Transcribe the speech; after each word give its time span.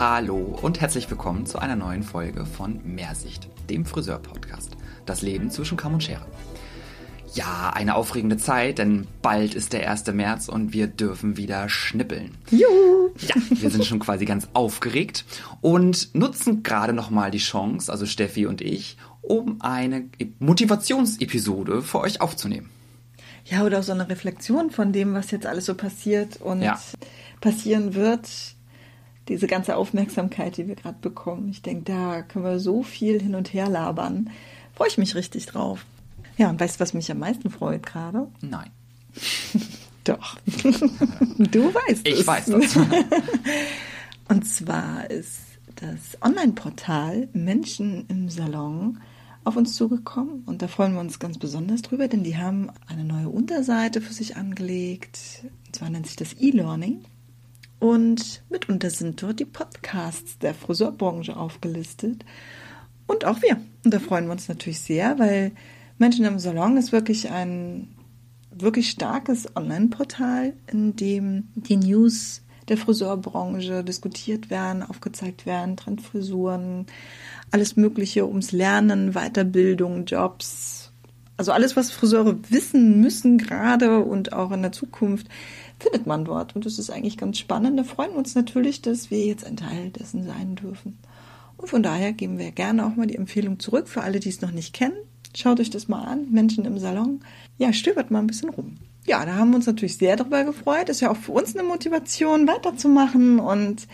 Hallo 0.00 0.58
und 0.62 0.80
herzlich 0.80 1.10
willkommen 1.10 1.44
zu 1.44 1.58
einer 1.58 1.76
neuen 1.76 2.02
Folge 2.02 2.46
von 2.46 2.80
Mehrsicht, 2.84 3.50
dem 3.68 3.84
Friseur-Podcast. 3.84 4.70
Das 5.04 5.20
Leben 5.20 5.50
zwischen 5.50 5.76
Kamm 5.76 5.92
und 5.92 6.02
Schere. 6.02 6.24
Ja, 7.34 7.70
eine 7.74 7.96
aufregende 7.96 8.38
Zeit, 8.38 8.78
denn 8.78 9.06
bald 9.20 9.54
ist 9.54 9.74
der 9.74 9.90
1. 9.90 10.06
März 10.14 10.48
und 10.48 10.72
wir 10.72 10.86
dürfen 10.86 11.36
wieder 11.36 11.68
schnippeln. 11.68 12.38
Juhu! 12.50 13.10
Ja, 13.18 13.34
wir 13.50 13.68
sind 13.68 13.84
schon 13.84 13.98
quasi 13.98 14.24
ganz 14.24 14.48
aufgeregt 14.54 15.26
und 15.60 16.14
nutzen 16.14 16.62
gerade 16.62 16.94
nochmal 16.94 17.30
die 17.30 17.36
Chance, 17.36 17.92
also 17.92 18.06
Steffi 18.06 18.46
und 18.46 18.62
ich, 18.62 18.96
um 19.20 19.60
eine 19.60 20.06
Motivationsepisode 20.38 21.82
für 21.82 22.00
euch 22.00 22.22
aufzunehmen. 22.22 22.70
Ja, 23.44 23.64
oder 23.64 23.82
so 23.82 23.92
eine 23.92 24.08
Reflexion 24.08 24.70
von 24.70 24.94
dem, 24.94 25.12
was 25.12 25.30
jetzt 25.30 25.44
alles 25.44 25.66
so 25.66 25.74
passiert 25.74 26.40
und 26.40 26.62
Ja. 26.62 26.80
passieren 27.42 27.94
wird. 27.94 28.26
Diese 29.30 29.46
ganze 29.46 29.76
Aufmerksamkeit, 29.76 30.56
die 30.56 30.66
wir 30.66 30.74
gerade 30.74 30.98
bekommen. 31.00 31.48
Ich 31.50 31.62
denke, 31.62 31.84
da 31.84 32.22
können 32.22 32.44
wir 32.44 32.58
so 32.58 32.82
viel 32.82 33.22
hin 33.22 33.36
und 33.36 33.54
her 33.54 33.68
labern. 33.68 34.28
Freue 34.74 34.88
ich 34.88 34.98
mich 34.98 35.14
richtig 35.14 35.46
drauf. 35.46 35.86
Ja, 36.36 36.50
und 36.50 36.60
weißt 36.60 36.76
du, 36.76 36.80
was 36.80 36.94
mich 36.94 37.10
am 37.12 37.20
meisten 37.20 37.48
freut 37.48 37.86
gerade? 37.86 38.26
Nein. 38.40 38.70
Doch. 40.04 40.36
du 40.46 41.74
weißt 41.74 42.08
es. 42.08 42.20
Ich 42.20 42.26
weiß 42.26 42.46
das. 42.46 42.76
Und 44.28 44.46
zwar 44.46 45.10
ist 45.10 45.40
das 45.76 46.20
Online-Portal 46.22 47.28
Menschen 47.32 48.06
im 48.08 48.28
Salon 48.28 48.98
auf 49.44 49.56
uns 49.56 49.74
zugekommen 49.74 50.42
und 50.46 50.62
da 50.62 50.68
freuen 50.68 50.94
wir 50.94 51.00
uns 51.00 51.18
ganz 51.18 51.38
besonders 51.38 51.82
drüber, 51.82 52.08
denn 52.08 52.22
die 52.22 52.36
haben 52.36 52.70
eine 52.86 53.04
neue 53.04 53.28
Unterseite 53.28 54.00
für 54.00 54.12
sich 54.12 54.36
angelegt. 54.36 55.18
Und 55.66 55.76
zwar 55.76 55.90
nennt 55.90 56.06
sich 56.06 56.16
das 56.16 56.34
E-Learning. 56.34 57.04
Und 57.80 58.42
mitunter 58.50 58.90
sind 58.90 59.20
dort 59.22 59.40
die 59.40 59.46
Podcasts 59.46 60.38
der 60.38 60.54
Friseurbranche 60.54 61.36
aufgelistet. 61.36 62.24
Und 63.06 63.24
auch 63.24 63.42
wir. 63.42 63.60
Und 63.84 63.92
da 63.92 63.98
freuen 63.98 64.26
wir 64.26 64.32
uns 64.32 64.48
natürlich 64.48 64.80
sehr, 64.80 65.18
weil 65.18 65.52
Menschen 65.98 66.24
im 66.24 66.38
Salon 66.38 66.76
ist 66.76 66.92
wirklich 66.92 67.30
ein 67.30 67.88
wirklich 68.52 68.90
starkes 68.90 69.56
Online-Portal, 69.56 70.52
in 70.70 70.94
dem 70.94 71.48
die 71.54 71.76
News 71.76 72.42
der 72.68 72.76
Friseurbranche 72.76 73.82
diskutiert 73.82 74.50
werden, 74.50 74.82
aufgezeigt 74.82 75.46
werden, 75.46 75.76
Trendfrisuren, 75.76 76.86
alles 77.50 77.76
Mögliche 77.76 78.26
ums 78.26 78.52
Lernen, 78.52 79.12
Weiterbildung, 79.12 80.04
Jobs. 80.04 80.89
Also 81.40 81.52
alles, 81.52 81.74
was 81.74 81.90
Friseure 81.90 82.36
wissen 82.50 83.00
müssen 83.00 83.38
gerade 83.38 84.00
und 84.00 84.34
auch 84.34 84.50
in 84.50 84.60
der 84.60 84.72
Zukunft, 84.72 85.26
findet 85.78 86.06
man 86.06 86.26
dort. 86.26 86.54
Und 86.54 86.66
das 86.66 86.78
ist 86.78 86.90
eigentlich 86.90 87.16
ganz 87.16 87.38
spannend. 87.38 87.78
Da 87.78 87.84
freuen 87.84 88.10
wir 88.10 88.18
uns 88.18 88.34
natürlich, 88.34 88.82
dass 88.82 89.10
wir 89.10 89.24
jetzt 89.24 89.46
ein 89.46 89.56
Teil 89.56 89.88
dessen 89.88 90.22
sein 90.22 90.54
dürfen. 90.54 90.98
Und 91.56 91.70
von 91.70 91.82
daher 91.82 92.12
geben 92.12 92.38
wir 92.38 92.50
gerne 92.50 92.84
auch 92.84 92.94
mal 92.94 93.06
die 93.06 93.16
Empfehlung 93.16 93.58
zurück 93.58 93.88
für 93.88 94.02
alle, 94.02 94.20
die 94.20 94.28
es 94.28 94.42
noch 94.42 94.50
nicht 94.50 94.74
kennen. 94.74 94.92
Schaut 95.34 95.60
euch 95.60 95.70
das 95.70 95.88
mal 95.88 96.04
an, 96.04 96.30
Menschen 96.30 96.66
im 96.66 96.78
Salon. 96.78 97.20
Ja, 97.56 97.72
stöbert 97.72 98.10
mal 98.10 98.18
ein 98.18 98.26
bisschen 98.26 98.50
rum. 98.50 98.76
Ja, 99.06 99.24
da 99.24 99.36
haben 99.36 99.48
wir 99.48 99.56
uns 99.56 99.66
natürlich 99.66 99.96
sehr 99.96 100.16
darüber 100.16 100.44
gefreut. 100.44 100.90
Ist 100.90 101.00
ja 101.00 101.10
auch 101.10 101.16
für 101.16 101.32
uns 101.32 101.56
eine 101.56 101.66
Motivation, 101.66 102.46
weiterzumachen 102.48 103.40
und 103.40 103.88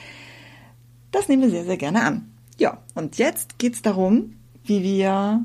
das 1.13 1.29
nehmen 1.29 1.43
wir 1.43 1.51
sehr, 1.51 1.65
sehr 1.65 1.77
gerne 1.77 2.03
an. 2.03 2.29
Ja, 2.59 2.79
und 2.97 3.19
jetzt 3.19 3.61
geht's 3.61 3.83
darum, 3.83 4.33
wie 4.65 4.83
wir 4.83 5.45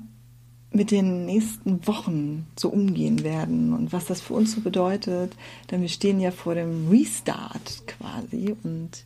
mit 0.74 0.92
den 0.92 1.26
nächsten 1.26 1.86
Wochen 1.86 2.48
so 2.58 2.70
umgehen 2.70 3.24
werden 3.24 3.74
und 3.74 3.92
was 3.92 4.06
das 4.06 4.22
für 4.22 4.34
uns 4.34 4.54
so 4.54 4.62
bedeutet. 4.62 5.36
Denn 5.70 5.82
wir 5.82 5.90
stehen 5.90 6.20
ja 6.20 6.32
vor 6.32 6.56
dem 6.56 6.90
Restart 6.90 7.84
quasi 7.88 8.56
und 8.64 9.06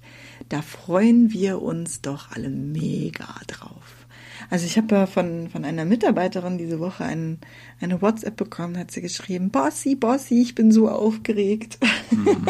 da 0.49 0.61
freuen 0.61 1.31
wir 1.31 1.61
uns 1.61 2.01
doch 2.01 2.31
alle 2.31 2.49
mega 2.49 3.27
drauf. 3.47 4.04
Also 4.49 4.65
ich 4.65 4.77
habe 4.77 4.93
ja 4.95 5.05
von, 5.05 5.49
von 5.49 5.65
einer 5.65 5.85
Mitarbeiterin 5.85 6.57
diese 6.57 6.79
Woche 6.79 7.03
ein, 7.03 7.39
eine 7.81 8.01
WhatsApp 8.01 8.35
bekommen, 8.35 8.77
hat 8.77 8.91
sie 8.91 9.01
geschrieben, 9.01 9.49
Bossy, 9.49 9.95
Bossy, 9.95 10.41
ich 10.41 10.55
bin 10.55 10.71
so 10.71 10.89
aufgeregt. 10.89 11.77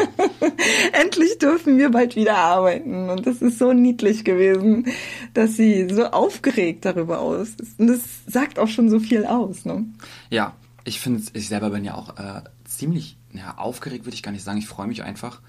Endlich 0.94 1.38
dürfen 1.38 1.78
wir 1.78 1.90
bald 1.92 2.16
wieder 2.16 2.38
arbeiten. 2.38 3.10
Und 3.10 3.26
das 3.26 3.42
ist 3.42 3.60
so 3.60 3.74
niedlich 3.74 4.24
gewesen, 4.24 4.88
dass 5.34 5.56
sie 5.56 5.88
so 5.90 6.06
aufgeregt 6.06 6.86
darüber 6.86 7.20
aus 7.20 7.50
ist. 7.50 7.80
Und 7.80 7.88
das 7.88 8.02
sagt 8.28 8.60
auch 8.60 8.68
schon 8.68 8.90
so 8.90 9.00
viel 9.00 9.26
aus. 9.26 9.66
Ne? 9.66 9.86
Ja, 10.30 10.56
ich 10.84 11.00
finde, 11.00 11.24
ich 11.34 11.48
selber 11.48 11.70
bin 11.70 11.84
ja 11.84 11.96
auch 11.96 12.18
äh, 12.18 12.42
ziemlich 12.66 13.18
ja, 13.34 13.58
aufgeregt, 13.58 14.06
würde 14.06 14.16
ich 14.16 14.24
gar 14.24 14.32
nicht 14.32 14.44
sagen. 14.44 14.58
Ich 14.58 14.68
freue 14.68 14.88
mich 14.88 15.04
einfach, 15.04 15.42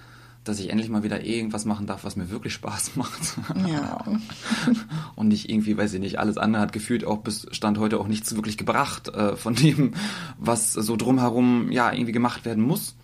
dass 0.48 0.60
ich 0.60 0.70
endlich 0.70 0.88
mal 0.88 1.02
wieder 1.02 1.24
irgendwas 1.24 1.64
machen 1.64 1.86
darf, 1.86 2.04
was 2.04 2.16
mir 2.16 2.30
wirklich 2.30 2.54
Spaß 2.54 2.92
macht. 2.96 3.36
Ja. 3.68 4.04
Und 5.16 5.28
nicht 5.28 5.48
irgendwie, 5.50 5.76
weiß 5.76 5.94
ich 5.94 6.00
nicht, 6.00 6.18
alles 6.18 6.38
andere 6.38 6.62
hat 6.62 6.72
gefühlt 6.72 7.04
auch 7.04 7.18
bis 7.18 7.46
Stand 7.50 7.78
heute 7.78 7.98
auch 7.98 8.08
nichts 8.08 8.34
wirklich 8.34 8.56
gebracht 8.56 9.08
äh, 9.08 9.36
von 9.36 9.54
dem, 9.54 9.94
was 10.38 10.72
so 10.72 10.96
drumherum 10.96 11.70
ja 11.72 11.92
irgendwie 11.92 12.12
gemacht 12.12 12.44
werden 12.44 12.64
muss. 12.64 12.96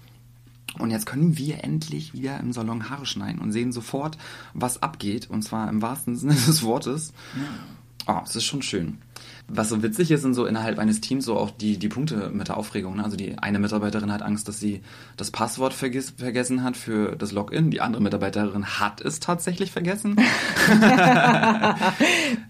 Und 0.79 0.91
jetzt 0.91 1.05
können 1.05 1.37
wir 1.37 1.65
endlich 1.65 2.15
wieder 2.15 2.41
im 2.41 2.53
Salon 2.53 2.89
Haare 2.89 3.05
schneiden 3.05 3.41
und 3.43 3.53
sehen 3.53 3.73
sofort, 3.73 4.17
was 4.55 4.83
abgeht. 4.83 5.29
Und 5.29 5.43
zwar 5.43 5.69
im 5.69 5.83
wahrsten 5.83 6.17
Sinne 6.17 6.35
des 6.47 6.63
Wortes. 6.63 7.13
Oh, 8.07 8.21
es 8.25 8.37
ist 8.37 8.45
schon 8.45 8.63
schön. 8.63 8.99
Was 9.55 9.69
so 9.69 9.83
witzig 9.83 10.11
ist, 10.11 10.23
sind 10.23 10.33
so 10.33 10.47
innerhalb 10.47 10.79
eines 10.79 11.03
Teams 11.03 11.27
so 11.27 11.37
auch 11.37 11.51
die, 11.51 11.77
die 11.77 11.89
Punkte 11.89 12.31
mit 12.33 12.49
der 12.49 12.57
Aufregung. 12.57 12.97
Ne? 12.97 13.05
Also 13.05 13.19
die 13.19 13.37
eine 13.39 13.59
Mitarbeiterin 13.59 14.11
hat 14.11 14.23
Angst, 14.23 14.49
dass 14.49 14.59
sie 14.59 14.81
das 15.19 15.31
Passwort 15.31 15.75
vergiss, 15.75 16.15
vergessen 16.17 16.63
hat 16.63 16.75
für 16.75 17.17
das 17.17 17.33
Login. 17.33 17.71
Die 17.71 17.83
andere 17.83 18.03
Mitarbeiterin 18.03 18.65
hat 18.81 19.03
es 19.03 19.21
tatsächlich 19.21 19.71
vergessen. 19.71 20.17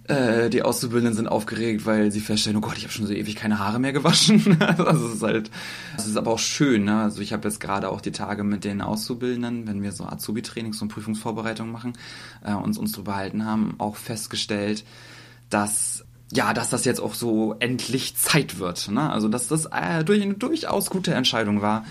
äh, 0.05 0.49
die 0.49 0.63
Auszubildenden 0.63 1.17
sind 1.17 1.27
aufgeregt, 1.27 1.87
weil 1.87 2.13
sie 2.13 2.21
feststellen, 2.21 2.59
oh 2.59 2.61
Gott, 2.61 2.79
ich 2.79 2.85
habe 2.85 2.93
schon 2.93 3.07
so 3.07 3.13
ewig 3.13 3.35
keine 3.35 3.59
Haare 3.59 3.81
mehr 3.81 3.93
gewaschen. 3.93 4.63
also 4.63 5.09
es 5.09 5.15
ist 5.15 5.23
halt, 5.23 5.51
es 5.99 6.07
ist 6.07 6.17
aber 6.17 6.31
auch 6.31 6.39
schön. 6.39 6.85
Ne? 6.85 7.03
Also 7.03 7.21
ich 7.21 7.33
habe 7.33 7.49
jetzt 7.49 7.59
gerade 7.59 7.89
auch 7.89 8.01
die 8.01 8.13
Tage 8.13 8.45
mit 8.45 8.63
den 8.63 8.81
Auszubildenden, 8.81 9.67
wenn 9.67 9.83
wir 9.83 9.91
so 9.91 10.05
Azubi-Trainings 10.05 10.81
und 10.81 10.89
Prüfungsvorbereitungen 10.89 11.73
machen, 11.73 11.95
äh, 12.45 12.55
uns 12.55 12.79
uns 12.79 12.93
drüber 12.93 13.17
halten 13.17 13.45
haben, 13.45 13.75
auch 13.79 13.97
festgestellt, 13.97 14.85
dass 15.51 16.05
ja, 16.33 16.55
dass 16.55 16.71
das 16.71 16.85
jetzt 16.85 17.01
auch 17.01 17.15
so 17.15 17.55
endlich 17.59 18.17
Zeit 18.17 18.59
wird. 18.59 18.91
Ne? 18.91 19.11
Also 19.11 19.29
dass 19.29 19.49
das 19.49 19.67
äh, 19.67 20.03
durch, 20.03 20.23
eine 20.23 20.35
durchaus 20.35 20.89
gute 20.89 21.13
Entscheidung 21.13 21.61
war, 21.61 21.85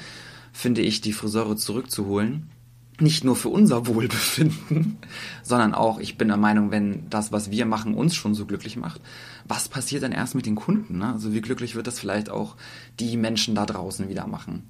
finde 0.52 0.82
ich, 0.82 1.00
die 1.02 1.14
Friseure 1.14 1.56
zurückzuholen. 1.56 2.50
Nicht 3.00 3.24
nur 3.24 3.36
für 3.36 3.50
unser 3.50 3.88
Wohlbefinden, 3.88 4.98
sondern 5.44 5.74
auch, 5.74 6.00
ich 6.00 6.18
bin 6.18 6.28
der 6.28 6.38
Meinung, 6.38 6.72
wenn 6.72 7.10
das, 7.10 7.32
was 7.32 7.52
wir 7.52 7.66
machen, 7.66 7.94
uns 7.94 8.16
schon 8.16 8.34
so 8.34 8.46
glücklich 8.46 8.78
macht, 8.78 9.02
was 9.48 9.70
passiert 9.70 10.04
dann 10.04 10.12
erst 10.12 10.36
mit 10.36 10.46
den 10.46 10.56
Kunden? 10.56 11.00
Ne? 11.00 11.14
Also 11.14 11.34
wie 11.34 11.42
glücklich 11.42 11.76
wird 11.76 11.88
das 11.88 12.00
vielleicht 12.00 12.30
auch 12.30 12.56
die 13.00 13.18
Menschen 13.18 13.56
da 13.56 13.66
draußen 13.66 14.10
wieder 14.10 14.28
machen? 14.28 14.64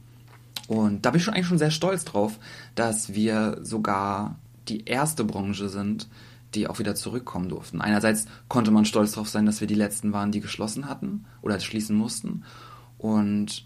Und 0.67 1.05
da 1.05 1.11
bin 1.11 1.19
ich 1.19 1.25
schon 1.25 1.33
eigentlich 1.33 1.47
schon 1.47 1.57
sehr 1.57 1.71
stolz 1.71 2.05
drauf, 2.05 2.39
dass 2.75 3.13
wir 3.13 3.59
sogar 3.61 4.37
die 4.67 4.85
erste 4.85 5.23
Branche 5.23 5.67
sind, 5.69 6.07
die 6.55 6.67
auch 6.67 6.79
wieder 6.79 6.95
zurückkommen 6.95 7.49
durften. 7.49 7.81
Einerseits 7.81 8.25
konnte 8.47 8.71
man 8.71 8.85
stolz 8.85 9.13
darauf 9.13 9.29
sein, 9.29 9.45
dass 9.45 9.61
wir 9.61 9.67
die 9.67 9.75
letzten 9.75 10.13
waren, 10.13 10.31
die 10.31 10.41
geschlossen 10.41 10.89
hatten 10.89 11.25
oder 11.41 11.59
schließen 11.59 11.95
mussten. 11.95 12.43
Und 12.97 13.65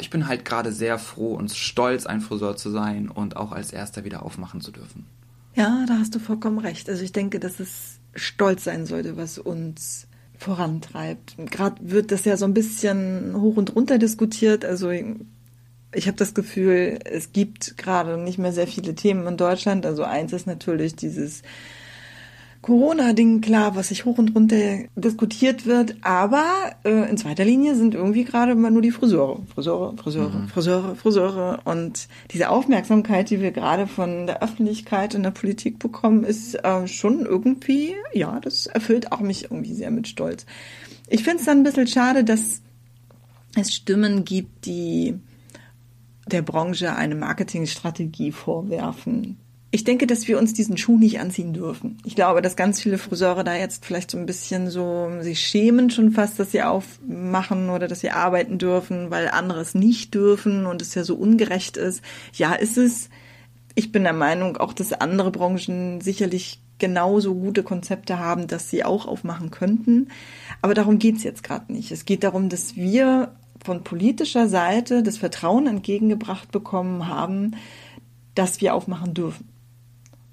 ich 0.00 0.10
bin 0.10 0.26
halt 0.26 0.44
gerade 0.44 0.72
sehr 0.72 0.98
froh 0.98 1.34
und 1.34 1.52
stolz, 1.52 2.06
ein 2.06 2.20
Friseur 2.20 2.56
zu 2.56 2.70
sein 2.70 3.08
und 3.08 3.36
auch 3.36 3.52
als 3.52 3.72
erster 3.72 4.04
wieder 4.04 4.24
aufmachen 4.24 4.60
zu 4.60 4.72
dürfen. 4.72 5.06
Ja, 5.54 5.84
da 5.86 5.98
hast 5.98 6.14
du 6.14 6.18
vollkommen 6.18 6.58
recht. 6.58 6.88
Also 6.88 7.04
ich 7.04 7.12
denke, 7.12 7.38
dass 7.38 7.60
es 7.60 7.98
stolz 8.14 8.64
sein 8.64 8.86
sollte, 8.86 9.16
was 9.16 9.38
uns 9.38 10.06
vorantreibt. 10.38 11.36
Gerade 11.50 11.76
wird 11.80 12.10
das 12.10 12.24
ja 12.24 12.36
so 12.36 12.46
ein 12.46 12.54
bisschen 12.54 13.40
hoch 13.40 13.56
und 13.56 13.76
runter 13.76 13.98
diskutiert. 13.98 14.64
Also 14.64 14.90
ich 14.90 16.06
habe 16.06 16.16
das 16.16 16.34
Gefühl, 16.34 16.98
es 17.04 17.32
gibt 17.32 17.76
gerade 17.76 18.16
nicht 18.18 18.38
mehr 18.38 18.52
sehr 18.52 18.66
viele 18.66 18.94
Themen 18.94 19.26
in 19.26 19.36
Deutschland. 19.36 19.86
Also 19.86 20.04
eins 20.04 20.32
ist 20.32 20.46
natürlich 20.46 20.96
dieses 20.96 21.42
Corona-Ding, 22.62 23.40
klar, 23.40 23.74
was 23.74 23.88
sich 23.88 24.04
hoch 24.04 24.18
und 24.18 24.36
runter 24.36 24.84
diskutiert 24.94 25.66
wird, 25.66 25.96
aber 26.02 26.44
äh, 26.84 27.10
in 27.10 27.16
zweiter 27.16 27.44
Linie 27.44 27.74
sind 27.74 27.94
irgendwie 27.94 28.22
gerade 28.22 28.52
immer 28.52 28.70
nur 28.70 28.82
die 28.82 28.92
Friseure, 28.92 29.42
Friseure, 29.52 29.96
Friseure, 29.96 30.30
mhm. 30.30 30.48
Friseure, 30.48 30.94
Friseure 30.94 31.58
und 31.64 32.06
diese 32.30 32.50
Aufmerksamkeit, 32.50 33.30
die 33.30 33.40
wir 33.40 33.50
gerade 33.50 33.88
von 33.88 34.28
der 34.28 34.44
Öffentlichkeit 34.44 35.16
und 35.16 35.24
der 35.24 35.32
Politik 35.32 35.80
bekommen, 35.80 36.22
ist 36.22 36.54
äh, 36.54 36.86
schon 36.86 37.26
irgendwie, 37.26 37.96
ja, 38.12 38.38
das 38.38 38.66
erfüllt 38.66 39.10
auch 39.10 39.20
mich 39.20 39.44
irgendwie 39.44 39.74
sehr 39.74 39.90
mit 39.90 40.06
Stolz. 40.06 40.46
Ich 41.08 41.24
finde 41.24 41.38
es 41.40 41.46
dann 41.46 41.58
ein 41.58 41.64
bisschen 41.64 41.88
schade, 41.88 42.22
dass 42.22 42.62
es 43.56 43.74
Stimmen 43.74 44.24
gibt, 44.24 44.66
die 44.66 45.18
der 46.28 46.42
Branche 46.42 46.94
eine 46.94 47.16
Marketingstrategie 47.16 48.30
vorwerfen, 48.30 49.38
ich 49.74 49.84
denke, 49.84 50.06
dass 50.06 50.28
wir 50.28 50.38
uns 50.38 50.52
diesen 50.52 50.76
Schuh 50.76 50.98
nicht 50.98 51.18
anziehen 51.18 51.54
dürfen. 51.54 51.96
Ich 52.04 52.14
glaube, 52.14 52.42
dass 52.42 52.56
ganz 52.56 52.78
viele 52.78 52.98
Friseure 52.98 53.42
da 53.42 53.56
jetzt 53.56 53.86
vielleicht 53.86 54.10
so 54.10 54.18
ein 54.18 54.26
bisschen 54.26 54.68
so 54.68 55.10
sich 55.20 55.40
schämen 55.40 55.88
schon 55.88 56.12
fast, 56.12 56.38
dass 56.38 56.52
sie 56.52 56.62
aufmachen 56.62 57.70
oder 57.70 57.88
dass 57.88 58.00
sie 58.00 58.10
arbeiten 58.10 58.58
dürfen, 58.58 59.10
weil 59.10 59.30
andere 59.30 59.60
es 59.60 59.74
nicht 59.74 60.14
dürfen 60.14 60.66
und 60.66 60.82
es 60.82 60.94
ja 60.94 61.04
so 61.04 61.14
ungerecht 61.14 61.78
ist. 61.78 62.02
Ja, 62.34 62.52
ist 62.52 62.76
es. 62.76 63.08
Ich 63.74 63.92
bin 63.92 64.02
der 64.02 64.12
Meinung 64.12 64.58
auch, 64.58 64.74
dass 64.74 64.92
andere 64.92 65.30
Branchen 65.30 66.02
sicherlich 66.02 66.60
genauso 66.76 67.34
gute 67.34 67.62
Konzepte 67.62 68.18
haben, 68.18 68.48
dass 68.48 68.68
sie 68.68 68.84
auch 68.84 69.06
aufmachen 69.06 69.50
könnten. 69.50 70.08
Aber 70.60 70.74
darum 70.74 70.98
geht's 70.98 71.22
jetzt 71.22 71.44
gerade 71.44 71.72
nicht. 71.72 71.92
Es 71.92 72.04
geht 72.04 72.24
darum, 72.24 72.50
dass 72.50 72.76
wir 72.76 73.34
von 73.64 73.84
politischer 73.84 74.48
Seite 74.48 75.02
das 75.02 75.16
Vertrauen 75.16 75.66
entgegengebracht 75.66 76.52
bekommen 76.52 77.08
haben, 77.08 77.56
dass 78.34 78.60
wir 78.60 78.74
aufmachen 78.74 79.14
dürfen. 79.14 79.51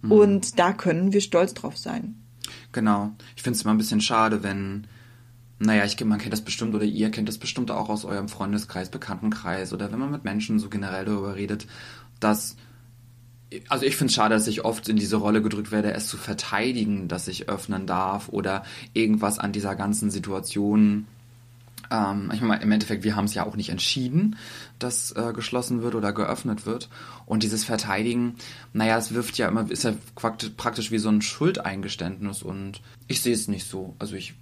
Mhm. 0.02 0.12
Und 0.12 0.60
da 0.60 0.74
können 0.74 1.14
wir 1.14 1.22
stolz 1.22 1.54
drauf 1.54 1.78
sein. 1.78 2.16
Genau. 2.72 3.12
Ich 3.36 3.44
finde 3.44 3.58
es 3.58 3.64
immer 3.64 3.74
ein 3.74 3.78
bisschen 3.78 4.02
schade, 4.02 4.44
wenn, 4.44 4.88
naja, 5.60 5.86
ich, 5.86 6.04
man 6.04 6.20
kennt 6.20 6.34
das 6.34 6.44
bestimmt 6.44 6.74
oder 6.76 6.86
ihr 6.86 7.12
kennt 7.12 7.28
das 7.28 7.38
bestimmt 7.38 7.72
auch 7.72 7.90
aus 7.90 8.06
eurem 8.06 8.30
Freundeskreis, 8.30 8.90
Bekanntenkreis 8.90 9.74
oder 9.74 9.92
wenn 9.92 10.00
man 10.00 10.12
mit 10.12 10.24
Menschen 10.24 10.60
so 10.60 10.70
generell 10.70 11.06
darüber 11.06 11.36
redet, 11.36 11.68
dass 12.20 12.56
also 13.68 13.86
ich 13.86 13.96
finde 13.96 14.12
es 14.12 14.16
schade, 14.16 14.36
dass 14.36 14.48
ich 14.48 14.64
oft 14.64 14.88
in 14.90 14.96
diese 14.96 15.16
Rolle 15.16 15.42
gedrückt 15.42 15.72
werde, 15.72 15.94
es 15.94 16.08
zu 16.08 16.18
verteidigen, 16.18 17.08
dass 17.08 17.28
ich 17.28 17.50
öffnen 17.50 17.88
darf 17.88 18.30
oder 18.30 18.64
irgendwas 18.94 19.40
an 19.40 19.52
dieser 19.52 19.76
ganzen 19.76 20.12
Situation. 20.12 21.08
Ähm, 21.92 22.32
ich 22.34 22.42
meine, 22.42 22.62
im 22.62 22.72
Endeffekt, 22.72 23.04
wir 23.04 23.16
haben 23.16 23.26
es 23.26 23.34
ja 23.34 23.46
auch 23.46 23.56
nicht 23.56 23.70
entschieden, 23.70 24.36
dass 24.78 25.12
äh, 25.12 25.34
geschlossen 25.34 25.82
wird 25.82 25.96
oder 25.96 26.14
geöffnet 26.14 26.66
wird. 26.66 26.90
Und 27.26 27.44
dieses 27.44 27.64
Verteidigen, 27.64 28.36
naja, 28.74 28.98
es 28.98 29.14
wirft 29.14 29.38
ja 29.38 29.48
immer, 29.48 29.70
ist 29.70 29.84
ja 29.84 29.94
praktisch 30.16 30.92
wie 30.92 31.00
so 31.00 31.10
ein 31.10 31.22
Schuldeingeständnis 31.22 32.44
und 32.44 32.82
ich 33.08 33.22
sehe 33.22 33.34
es 33.34 33.48
nicht 33.48 33.68
so. 33.68 33.96
Also 34.00 34.16
ich 34.16 34.36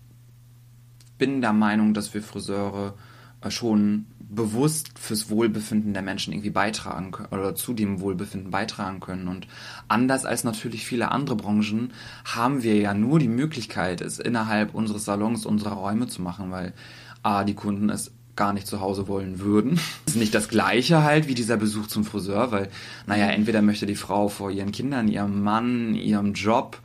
bin 1.18 1.42
der 1.42 1.54
Meinung, 1.54 1.94
dass 1.94 2.14
wir 2.14 2.22
Friseure 2.22 2.94
äh, 3.42 3.52
schon 3.52 4.06
bewusst 4.20 5.00
fürs 5.00 5.30
Wohlbefinden 5.30 5.94
der 5.94 6.02
Menschen 6.02 6.34
irgendwie 6.34 6.50
beitragen 6.50 7.12
können 7.12 7.30
oder 7.32 7.56
zu 7.56 7.74
dem 7.74 8.02
Wohlbefinden 8.02 8.52
beitragen 8.52 9.00
können. 9.00 9.30
Und 9.30 9.48
anders 9.88 10.26
als 10.26 10.44
natürlich 10.44 10.86
viele 10.86 11.12
andere 11.12 11.38
Branchen 11.38 11.94
haben 12.26 12.62
wir 12.62 12.76
ja 12.76 12.94
nur 12.94 13.20
die 13.20 13.30
Möglichkeit, 13.30 14.02
es 14.02 14.20
innerhalb 14.20 14.76
unseres 14.76 15.06
Salons, 15.06 15.46
unserer 15.46 15.76
Räume 15.76 16.08
zu 16.08 16.22
machen, 16.22 16.52
weil 16.52 16.74
A, 17.28 17.44
die 17.44 17.54
Kunden 17.54 17.90
es 17.90 18.12
gar 18.38 18.54
nicht 18.54 18.68
zu 18.68 18.80
Hause 18.80 19.10
wollen 19.10 19.40
würden. 19.40 19.80
Das 20.06 20.16
ist 20.16 20.20
nicht 20.20 20.34
das 20.34 20.48
gleiche 20.48 21.04
halt 21.04 21.28
wie 21.28 21.36
dieser 21.36 21.58
Besuch 21.58 21.88
zum 21.88 22.06
Friseur, 22.06 22.52
weil, 22.52 22.70
naja, 23.06 23.28
entweder 23.28 23.62
möchte 23.62 23.86
die 23.86 23.96
Frau 23.96 24.30
vor 24.30 24.50
ihren 24.50 24.72
Kindern, 24.72 25.10
ihrem 25.10 25.44
Mann, 25.44 25.96
ihrem 25.96 26.34
Job 26.34 26.80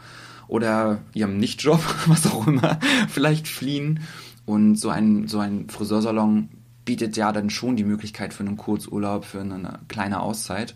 oder 0.48 0.98
ihrem 1.14 1.38
Nichtjob, 1.38 1.80
was 2.06 2.26
auch 2.26 2.48
immer, 2.48 2.80
vielleicht 3.08 3.46
fliehen. 3.46 4.00
Und 4.44 4.74
so 4.74 4.88
ein, 4.88 5.28
so 5.28 5.38
ein 5.38 5.68
Friseursalon 5.68 6.48
bietet 6.84 7.16
ja 7.16 7.30
dann 7.30 7.48
schon 7.48 7.76
die 7.76 7.84
Möglichkeit 7.84 8.34
für 8.34 8.42
einen 8.42 8.56
Kurzurlaub, 8.56 9.24
für 9.24 9.40
eine 9.40 9.78
kleine 9.86 10.20
Auszeit. 10.20 10.74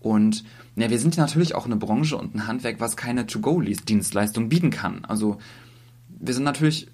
Und 0.00 0.44
ja, 0.76 0.90
wir 0.90 0.98
sind 0.98 1.16
natürlich 1.16 1.54
auch 1.54 1.64
eine 1.64 1.76
Branche 1.76 2.18
und 2.18 2.34
ein 2.34 2.46
Handwerk, 2.46 2.80
was 2.80 2.98
keine 2.98 3.26
To-Go-Dienstleistung 3.26 4.50
bieten 4.50 4.70
kann. 4.70 5.06
Also 5.06 5.38
wir 6.08 6.34
sind 6.34 6.44
natürlich 6.44 6.88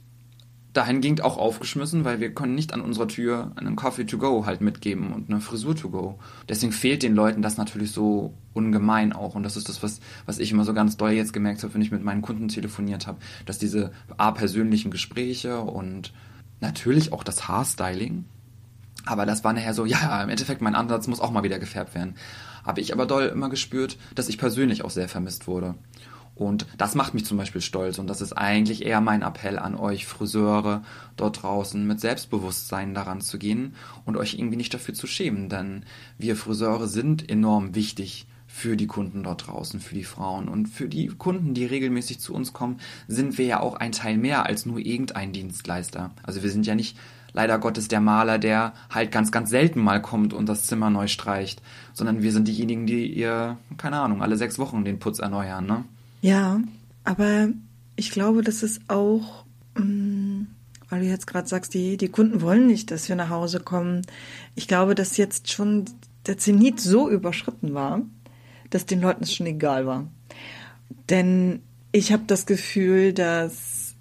dahingehend 0.75 1.23
auch 1.23 1.39
aufgeschmissen, 1.39 2.05
weil 2.05 2.21
wir 2.21 2.35
können 2.35 2.55
nicht 2.55 2.75
an 2.75 2.81
unserer 2.81 3.09
Tür 3.09 3.53
einen 3.57 3.77
Coffee 3.77 4.05
to 4.05 4.19
go 4.19 4.45
halt 4.45 4.61
mitgeben 4.61 5.13
und 5.13 5.31
eine 5.31 5.41
Frisur 5.41 5.75
to 5.75 5.89
go. 5.89 6.19
Deswegen 6.49 6.73
fehlt 6.73 7.03
den 7.03 7.15
Leuten 7.15 7.43
das 7.43 7.57
natürlich 7.57 7.93
so 7.93 8.35
ungemein 8.53 9.13
auch. 9.13 9.35
Und 9.35 9.45
das 9.45 9.57
ist 9.57 9.69
das, 9.69 9.83
was, 9.83 10.01
was 10.27 10.39
ich 10.39 10.51
immer 10.53 10.65
so 10.65 10.75
ganz 10.75 10.97
doll 10.97 11.13
jetzt 11.13 11.33
gemerkt 11.33 11.63
habe, 11.63 11.73
wenn 11.75 11.83
ich 11.83 11.93
mit 11.93 12.05
meinen 12.05 12.23
Kunden 12.23 12.49
telefoniert 12.49 13.07
habe, 13.07 13.19
dass 13.47 13.59
diese 13.59 13.93
A, 14.17 14.33
persönlichen 14.33 14.91
Gespräche 14.91 15.61
und 15.61 16.13
natürlich 16.61 17.13
auch 17.13 17.25
das 17.25 17.49
Haarstyling, 17.49 18.25
aber 19.07 19.27
das 19.27 19.45
war 19.45 19.53
nachher 19.53 19.75
so, 19.75 19.85
ja, 19.85 20.23
im 20.23 20.29
Endeffekt 20.29 20.63
mein 20.63 20.75
Ansatz 20.75 21.07
muss 21.07 21.21
auch 21.21 21.31
mal 21.31 21.43
wieder 21.43 21.59
gefärbt 21.59 21.95
werden. 21.95 22.15
Habe 22.65 22.81
ich 22.81 22.93
aber 22.93 23.07
doll 23.07 23.25
immer 23.27 23.51
gespürt, 23.51 23.99
dass 24.15 24.29
ich 24.29 24.39
persönlich 24.39 24.85
auch 24.85 24.91
sehr 24.91 25.09
vermisst 25.09 25.47
wurde. 25.47 25.75
Und 26.35 26.67
das 26.79 26.95
macht 26.95 27.15
mich 27.15 27.25
zum 27.25 27.39
Beispiel 27.39 27.61
stolz. 27.61 27.99
Und 27.99 28.09
das 28.09 28.21
ist 28.21 28.33
eigentlich 28.33 28.85
eher 28.85 29.01
mein 29.01 29.23
Appell 29.23 29.59
an 29.59 29.75
euch 29.77 30.07
Friseure 30.07 30.83
dort 31.17 31.43
draußen, 31.43 31.87
mit 31.87 32.01
Selbstbewusstsein 32.01 32.95
daran 32.95 33.21
zu 33.21 33.39
gehen 33.39 33.75
und 34.05 34.17
euch 34.17 34.35
irgendwie 34.35 34.57
nicht 34.57 34.75
dafür 34.75 34.95
zu 34.95 35.07
schämen. 35.07 35.49
Denn 35.49 35.85
wir 36.19 36.37
Friseure 36.37 36.89
sind 36.89 37.29
enorm 37.29 37.75
wichtig 37.75 38.27
für 38.47 38.77
die 38.77 38.87
Kunden 38.87 39.25
dort 39.25 39.47
draußen, 39.47 39.81
für 39.81 39.95
die 39.95 40.05
Frauen. 40.05 40.49
Und 40.49 40.67
für 40.67 40.89
die 40.89 41.09
Kunden, 41.09 41.55
die 41.55 41.67
regelmäßig 41.67 42.21
zu 42.21 42.35
uns 42.35 42.53
kommen, 42.53 42.79
sind 43.09 43.39
wir 43.39 43.47
ja 43.47 43.61
auch 43.61 43.75
ein 43.75 43.93
Teil 43.93 44.17
mehr 44.17 44.47
als 44.47 44.67
nur 44.67 44.79
irgendein 44.79 45.33
Dienstleister. 45.33 46.11
Also 46.23 46.43
wir 46.43 46.51
sind 46.51 46.67
ja 46.67 46.75
nicht 46.75 46.97
leider 47.33 47.59
Gottes 47.59 47.89
der 47.89 48.01
Maler, 48.01 48.39
der 48.39 48.73
halt 48.91 49.11
ganz, 49.11 49.33
ganz 49.33 49.51
selten 49.51 49.81
mal 49.81 50.01
kommt 50.01 50.33
und 50.33 50.49
das 50.49 50.67
Zimmer 50.67 50.89
neu 50.89 51.09
streicht, 51.09 51.63
sondern 51.93 52.23
wir 52.23 52.33
sind 52.33 52.49
diejenigen, 52.49 52.87
die 52.87 53.13
ihr, 53.13 53.59
keine 53.77 54.01
Ahnung, 54.01 54.23
alle 54.23 54.37
sechs 54.37 54.59
Wochen 54.59 54.85
den 54.85 55.01
Putz 55.01 55.19
erneuern, 55.19 55.67
ne? 55.67 55.85
Ja, 56.25 56.63
aber 57.05 57.51
ich 57.97 58.11
glaube, 58.11 58.41
das 58.41 58.63
ist 58.63 58.81
auch, 58.89 59.45
mm, 59.75 60.45
weil 60.89 61.01
du 61.01 61.07
jetzt 61.07 61.27
gerade 61.27 61.47
sagst, 61.47 61.75
die, 61.75 61.99
die 61.99 62.09
Kunden 62.09 62.41
wollen 62.41 62.67
nicht, 62.67 62.91
dass 62.91 63.11
wir 63.11 63.15
nach 63.15 63.29
Hause 63.29 63.61
kommen. 63.61 64.01
Ich 64.55 64.67
glaube, 64.67 64.95
dass 64.95 65.19
jetzt 65.19 65.53
schon 65.53 65.85
der 66.25 66.39
Zenit 66.39 66.81
so 66.81 67.11
überschritten 67.11 67.75
war, 67.75 68.01
dass 68.71 68.87
den 68.87 69.03
Leuten 69.03 69.25
es 69.25 69.35
schon 69.35 69.45
egal 69.45 69.85
war. 69.85 70.09
Denn 71.11 71.61
ich 71.93 72.11
habe 72.11 72.23
das 72.27 72.47
Gefühl, 72.47 73.13
dass 73.13 73.95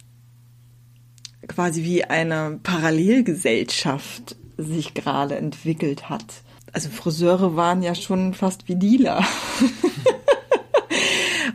quasi 1.50 1.84
wie 1.84 2.06
eine 2.06 2.58
Parallelgesellschaft 2.64 4.38
sich 4.56 4.94
gerade 4.94 5.36
entwickelt 5.36 6.08
hat. 6.08 6.24
Also 6.72 6.88
Friseure 6.88 7.58
waren 7.58 7.84
ja 7.84 7.94
schon 7.96 8.34
fast 8.34 8.70
wie 8.70 8.76
Dealer. 8.76 9.26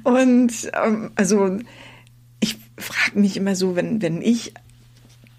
Und 0.09 0.71
ähm, 0.73 1.11
also 1.17 1.59
ich 2.41 2.57
frage 2.79 3.19
mich 3.19 3.37
immer 3.37 3.55
so, 3.55 3.77
wenn, 3.77 4.01
wenn 4.01 4.23
ich, 4.23 4.55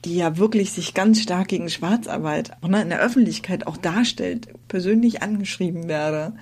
die 0.06 0.16
ja 0.16 0.38
wirklich 0.38 0.72
sich 0.72 0.94
ganz 0.94 1.22
stark 1.22 1.48
gegen 1.48 1.70
Schwarzarbeit 1.70 2.52
ne, 2.62 2.82
in 2.84 2.90
der 2.90 3.02
Öffentlichkeit 3.02 3.66
auch 3.66 3.78
darstellt, 3.78 4.50
persönlich 4.68 5.24
angeschrieben 5.24 5.88
werde, 5.88 6.34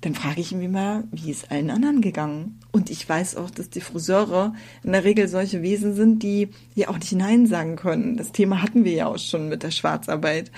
dann 0.00 0.14
frage 0.14 0.40
ich 0.40 0.50
mich 0.50 0.68
mal, 0.68 1.04
wie 1.12 1.30
ist 1.30 1.52
allen 1.52 1.70
anderen 1.70 2.00
gegangen? 2.00 2.58
Und 2.72 2.90
ich 2.90 3.08
weiß 3.08 3.36
auch, 3.36 3.50
dass 3.50 3.70
die 3.70 3.82
Friseure 3.82 4.54
in 4.82 4.90
der 4.90 5.04
Regel 5.04 5.28
solche 5.28 5.62
Wesen 5.62 5.94
sind, 5.94 6.24
die 6.24 6.48
ja 6.74 6.88
auch 6.88 6.98
nicht 6.98 7.12
Nein 7.12 7.46
sagen 7.46 7.76
können. 7.76 8.16
Das 8.16 8.32
Thema 8.32 8.62
hatten 8.62 8.84
wir 8.84 8.92
ja 8.92 9.06
auch 9.06 9.18
schon 9.18 9.48
mit 9.48 9.62
der 9.62 9.70
Schwarzarbeit. 9.70 10.50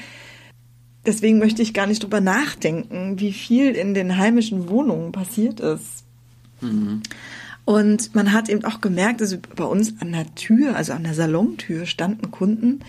Deswegen 1.04 1.38
möchte 1.38 1.60
ich 1.60 1.74
gar 1.74 1.88
nicht 1.88 2.02
drüber 2.02 2.20
nachdenken, 2.20 3.18
wie 3.18 3.32
viel 3.32 3.72
in 3.72 3.92
den 3.92 4.16
heimischen 4.16 4.70
Wohnungen 4.70 5.12
passiert 5.12 5.60
ist. 5.60 6.04
Mhm. 6.62 7.02
Und 7.64 8.14
man 8.14 8.32
hat 8.32 8.48
eben 8.48 8.64
auch 8.64 8.80
gemerkt, 8.80 9.20
also 9.20 9.36
bei 9.54 9.64
uns 9.64 10.00
an 10.00 10.10
der 10.10 10.34
Tür, 10.34 10.74
also 10.74 10.94
an 10.94 11.04
der 11.04 11.14
Salontür 11.14 11.86
standen 11.86 12.32
Kunden, 12.32 12.80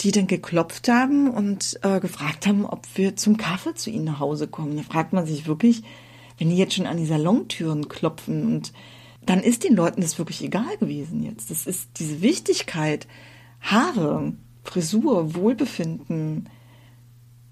die 0.00 0.12
dann 0.12 0.26
geklopft 0.26 0.88
haben 0.88 1.30
und 1.30 1.80
äh, 1.82 1.98
gefragt 1.98 2.46
haben, 2.46 2.66
ob 2.66 2.86
wir 2.96 3.16
zum 3.16 3.38
Kaffee 3.38 3.74
zu 3.74 3.88
ihnen 3.88 4.04
nach 4.04 4.20
Hause 4.20 4.46
kommen. 4.46 4.76
Da 4.76 4.82
fragt 4.82 5.14
man 5.14 5.26
sich 5.26 5.46
wirklich, 5.46 5.82
wenn 6.36 6.50
die 6.50 6.58
jetzt 6.58 6.74
schon 6.74 6.86
an 6.86 6.98
die 6.98 7.06
Salontüren 7.06 7.88
klopfen 7.88 8.44
und 8.54 8.72
dann 9.24 9.40
ist 9.40 9.64
den 9.64 9.74
Leuten 9.74 10.02
das 10.02 10.18
wirklich 10.18 10.42
egal 10.42 10.76
gewesen 10.78 11.22
jetzt. 11.22 11.50
Das 11.50 11.66
ist 11.66 11.90
diese 11.98 12.20
Wichtigkeit, 12.20 13.06
Haare, 13.60 14.34
Frisur, 14.62 15.34
Wohlbefinden. 15.34 16.48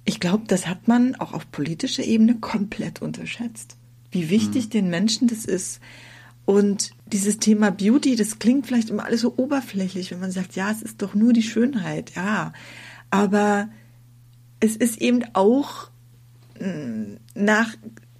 Ich 0.04 0.20
glaube, 0.20 0.44
das 0.46 0.66
hat 0.66 0.88
man 0.88 1.14
auch 1.16 1.32
auf 1.32 1.50
politischer 1.50 2.04
Ebene 2.04 2.36
komplett 2.36 3.02
unterschätzt. 3.02 3.76
Wie 4.16 4.30
wichtig 4.30 4.66
mhm. 4.66 4.70
den 4.70 4.90
Menschen 4.90 5.28
das 5.28 5.44
ist, 5.44 5.80
und 6.46 6.92
dieses 7.06 7.38
Thema 7.38 7.70
Beauty, 7.70 8.14
das 8.14 8.38
klingt 8.38 8.66
vielleicht 8.66 8.88
immer 8.88 9.04
alles 9.04 9.20
so 9.20 9.34
oberflächlich, 9.36 10.12
wenn 10.12 10.20
man 10.20 10.30
sagt, 10.30 10.54
ja, 10.54 10.70
es 10.70 10.80
ist 10.80 11.02
doch 11.02 11.14
nur 11.14 11.32
die 11.32 11.42
Schönheit, 11.42 12.14
ja. 12.14 12.52
Aber 13.10 13.68
es 14.60 14.76
ist 14.76 15.02
eben 15.02 15.24
auch 15.34 15.90
mm, 16.60 17.16
nach 17.34 17.74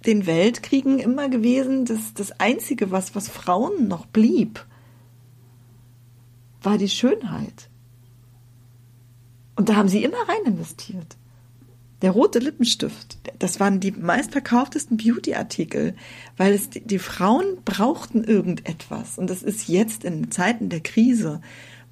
den 0.05 0.25
Weltkriegen 0.25 0.99
immer 0.99 1.29
gewesen, 1.29 1.85
dass 1.85 2.13
das 2.13 2.37
Einzige, 2.39 2.91
was, 2.91 3.15
was 3.15 3.29
Frauen 3.29 3.87
noch 3.87 4.05
blieb, 4.05 4.65
war 6.61 6.77
die 6.77 6.89
Schönheit. 6.89 7.69
Und 9.55 9.69
da 9.69 9.77
haben 9.77 9.89
sie 9.89 10.03
immer 10.03 10.17
rein 10.27 10.53
investiert. 10.53 11.15
Der 12.03 12.11
rote 12.11 12.37
Lippenstift, 12.37 13.17
das 13.39 13.59
waren 13.59 13.79
die 13.79 13.91
meistverkauftesten 13.91 14.97
Beauty-Artikel, 14.97 15.95
weil 16.37 16.53
es 16.53 16.69
die, 16.69 16.81
die, 16.81 16.99
Frauen 16.99 17.57
brauchten 17.65 18.23
irgendetwas. 18.23 19.17
Und 19.17 19.29
das 19.31 19.41
ist 19.41 19.67
jetzt 19.67 20.03
in 20.03 20.29
Zeiten 20.29 20.69
der 20.69 20.81
Krise, 20.81 21.41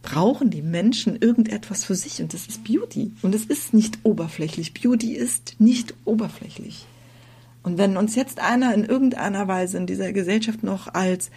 brauchen 0.03 0.51
die 0.51 0.62
Menschen 0.62 1.15
irgendetwas 1.19 1.83
für 1.83 1.95
sich 1.95 2.21
und 2.21 2.33
das 2.35 2.45
ist 2.45 2.63
Beauty. 2.63 3.13
Und 3.24 3.33
es 3.33 3.45
ist 3.45 3.74
nicht 3.74 3.97
oberflächlich. 4.03 4.75
Beauty 4.75 5.13
ist 5.13 5.55
nicht 5.57 5.95
oberflächlich. 6.05 6.85
Und 7.63 7.79
wenn 7.79 7.97
uns 7.97 8.13
jetzt 8.13 8.39
einer 8.39 8.75
in 8.75 8.85
irgendeiner 8.85 9.47
Weise 9.47 9.77
in 9.77 9.88
dieser 9.88 10.13
Gesellschaft 10.13 10.62
noch 10.62 10.93
als 10.93 11.31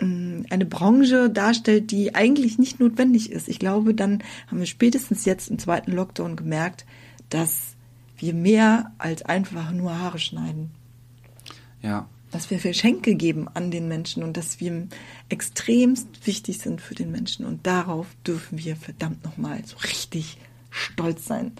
mm, 0.00 0.42
eine 0.50 0.66
Branche 0.66 1.28
darstellt, 1.30 1.90
die 1.90 2.14
eigentlich 2.14 2.60
nicht 2.60 2.78
notwendig 2.78 3.32
ist, 3.32 3.48
ich 3.48 3.58
glaube, 3.58 3.92
dann 3.92 4.22
haben 4.46 4.60
wir 4.60 4.66
spätestens 4.66 5.24
jetzt 5.24 5.50
im 5.50 5.58
zweiten 5.58 5.90
Lockdown 5.90 6.36
gemerkt, 6.36 6.86
dass 7.30 7.74
wir 8.18 8.34
mehr 8.34 8.92
als 8.98 9.22
einfach 9.22 9.70
nur 9.72 9.98
Haare 9.98 10.18
schneiden. 10.18 10.70
Ja. 11.82 12.08
dass 12.32 12.50
wir 12.50 12.58
Geschenke 12.58 13.14
geben 13.14 13.46
an 13.54 13.70
den 13.70 13.86
Menschen 13.86 14.24
und 14.24 14.36
dass 14.36 14.58
wir 14.60 14.88
extremst 15.28 16.26
wichtig 16.26 16.58
sind 16.58 16.80
für 16.80 16.94
den 16.94 17.12
Menschen. 17.12 17.46
Und 17.46 17.66
darauf 17.66 18.08
dürfen 18.26 18.58
wir 18.58 18.76
verdammt 18.76 19.24
nochmal 19.24 19.64
so 19.64 19.76
richtig 19.76 20.36
stolz 20.70 21.26
sein. 21.26 21.52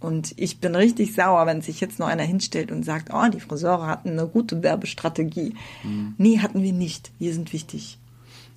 Und 0.00 0.34
ich 0.36 0.58
bin 0.58 0.74
richtig 0.74 1.14
sauer, 1.14 1.46
wenn 1.46 1.62
sich 1.62 1.80
jetzt 1.80 1.98
noch 1.98 2.06
einer 2.06 2.22
hinstellt 2.22 2.70
und 2.70 2.84
sagt, 2.84 3.10
oh, 3.12 3.28
die 3.28 3.40
Friseure 3.40 3.86
hatten 3.86 4.10
eine 4.10 4.26
gute 4.26 4.62
Werbestrategie. 4.62 5.54
Mhm. 5.82 6.14
Nee, 6.18 6.38
hatten 6.38 6.62
wir 6.62 6.72
nicht. 6.72 7.12
Wir 7.18 7.32
sind 7.32 7.52
wichtig. 7.52 7.98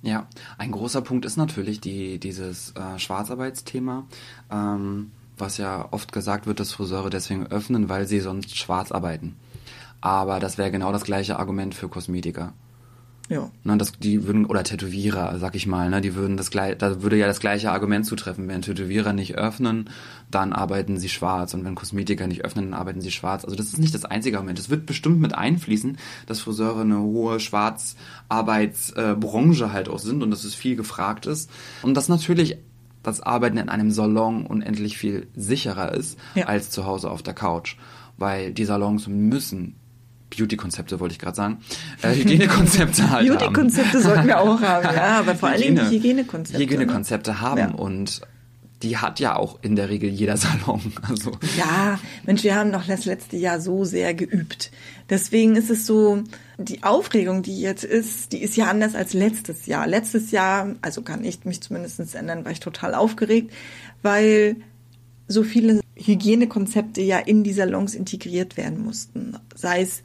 Ja, 0.02 0.26
ein 0.58 0.72
großer 0.72 1.02
Punkt 1.02 1.24
ist 1.24 1.36
natürlich 1.36 1.80
die, 1.80 2.18
dieses 2.18 2.72
äh, 2.72 2.98
Schwarzarbeitsthema, 2.98 4.06
ähm, 4.50 5.10
was 5.40 5.58
ja 5.58 5.88
oft 5.90 6.12
gesagt 6.12 6.46
wird, 6.46 6.60
dass 6.60 6.72
Friseure 6.72 7.10
deswegen 7.10 7.46
öffnen, 7.46 7.88
weil 7.88 8.06
sie 8.06 8.20
sonst 8.20 8.56
schwarz 8.56 8.92
arbeiten. 8.92 9.36
Aber 10.00 10.40
das 10.40 10.58
wäre 10.58 10.70
genau 10.70 10.92
das 10.92 11.04
gleiche 11.04 11.38
Argument 11.38 11.74
für 11.74 11.88
Kosmetiker. 11.88 12.54
Ja. 13.30 13.50
Ne, 13.62 13.78
das, 13.78 13.92
die 13.92 14.26
würden, 14.26 14.44
oder 14.44 14.64
Tätowierer, 14.64 15.38
sag 15.38 15.54
ich 15.54 15.68
mal, 15.68 15.88
ne, 15.88 16.00
die 16.00 16.16
würden 16.16 16.36
das 16.36 16.50
da 16.50 17.00
würde 17.00 17.16
ja 17.16 17.28
das 17.28 17.38
gleiche 17.38 17.70
Argument 17.70 18.04
zutreffen. 18.04 18.48
Wenn 18.48 18.60
Tätowierer 18.60 19.12
nicht 19.12 19.36
öffnen, 19.36 19.88
dann 20.32 20.52
arbeiten 20.52 20.98
sie 20.98 21.08
schwarz. 21.08 21.54
Und 21.54 21.64
wenn 21.64 21.76
Kosmetiker 21.76 22.26
nicht 22.26 22.44
öffnen, 22.44 22.72
dann 22.72 22.80
arbeiten 22.80 23.00
sie 23.00 23.12
schwarz. 23.12 23.44
Also 23.44 23.54
das 23.54 23.66
ist 23.66 23.78
nicht 23.78 23.94
das 23.94 24.04
einzige 24.04 24.36
Argument. 24.36 24.58
Es 24.58 24.68
wird 24.68 24.84
bestimmt 24.84 25.20
mit 25.20 25.32
einfließen, 25.32 25.96
dass 26.26 26.40
Friseure 26.40 26.80
eine 26.80 26.98
hohe 26.98 27.38
Schwarzarbeitsbranche 27.38 29.72
halt 29.72 29.88
auch 29.88 30.00
sind 30.00 30.24
und 30.24 30.32
dass 30.32 30.42
es 30.42 30.56
viel 30.56 30.74
gefragt 30.74 31.26
ist. 31.26 31.48
Und 31.82 31.96
dass 31.96 32.08
natürlich 32.08 32.56
das 33.02 33.20
Arbeiten 33.20 33.56
in 33.56 33.68
einem 33.68 33.90
Salon 33.90 34.46
unendlich 34.46 34.98
viel 34.98 35.28
sicherer 35.34 35.92
ist 35.94 36.18
ja. 36.34 36.46
als 36.46 36.70
zu 36.70 36.84
Hause 36.84 37.10
auf 37.10 37.22
der 37.22 37.34
Couch. 37.34 37.76
Weil 38.16 38.52
die 38.52 38.64
Salons 38.64 39.06
müssen 39.08 39.76
Beauty-Konzepte, 40.36 41.00
wollte 41.00 41.12
ich 41.12 41.18
gerade 41.18 41.36
sagen. 41.36 41.58
Äh, 42.02 42.14
Hygienekonzepte 42.14 43.10
halt 43.10 43.28
Beauty-Konzepte 43.28 44.00
sollten 44.00 44.26
wir 44.26 44.40
auch 44.40 44.60
haben, 44.60 44.84
ja, 44.94 45.18
aber 45.18 45.34
vor 45.34 45.48
allem 45.50 45.90
Hygienekonzepte. 45.90 46.58
Ne? 46.58 46.66
Hygienekonzepte 46.66 47.30
ne? 47.32 47.40
haben 47.40 47.58
ja. 47.58 47.70
und 47.70 48.20
die 48.82 48.96
hat 48.96 49.20
ja 49.20 49.36
auch 49.36 49.58
in 49.62 49.76
der 49.76 49.88
Regel 49.88 50.10
jeder 50.10 50.36
Salon. 50.38 50.92
Also. 51.08 51.32
Ja, 51.56 51.98
Mensch, 52.24 52.42
wir 52.42 52.54
haben 52.54 52.72
doch 52.72 52.86
das 52.86 53.04
letzte 53.04 53.36
Jahr 53.36 53.60
so 53.60 53.84
sehr 53.84 54.14
geübt. 54.14 54.70
Deswegen 55.08 55.56
ist 55.56 55.70
es 55.70 55.86
so, 55.86 56.22
die 56.58 56.82
Aufregung, 56.82 57.42
die 57.42 57.60
jetzt 57.60 57.84
ist, 57.84 58.32
die 58.32 58.42
ist 58.42 58.56
ja 58.56 58.68
anders 58.68 58.94
als 58.94 59.12
letztes 59.12 59.66
Jahr. 59.66 59.86
Letztes 59.86 60.30
Jahr, 60.30 60.76
also 60.82 61.02
kann 61.02 61.24
ich 61.24 61.44
mich 61.44 61.60
zumindest 61.60 62.14
ändern, 62.14 62.44
war 62.44 62.52
ich 62.52 62.60
total 62.60 62.94
aufgeregt, 62.94 63.52
weil 64.02 64.56
so 65.26 65.44
viele 65.44 65.80
Hygienekonzepte 65.96 67.02
ja 67.02 67.18
in 67.18 67.44
die 67.44 67.52
Salons 67.52 67.94
integriert 67.94 68.56
werden 68.56 68.82
mussten. 68.82 69.36
Sei 69.54 69.82
es 69.82 70.02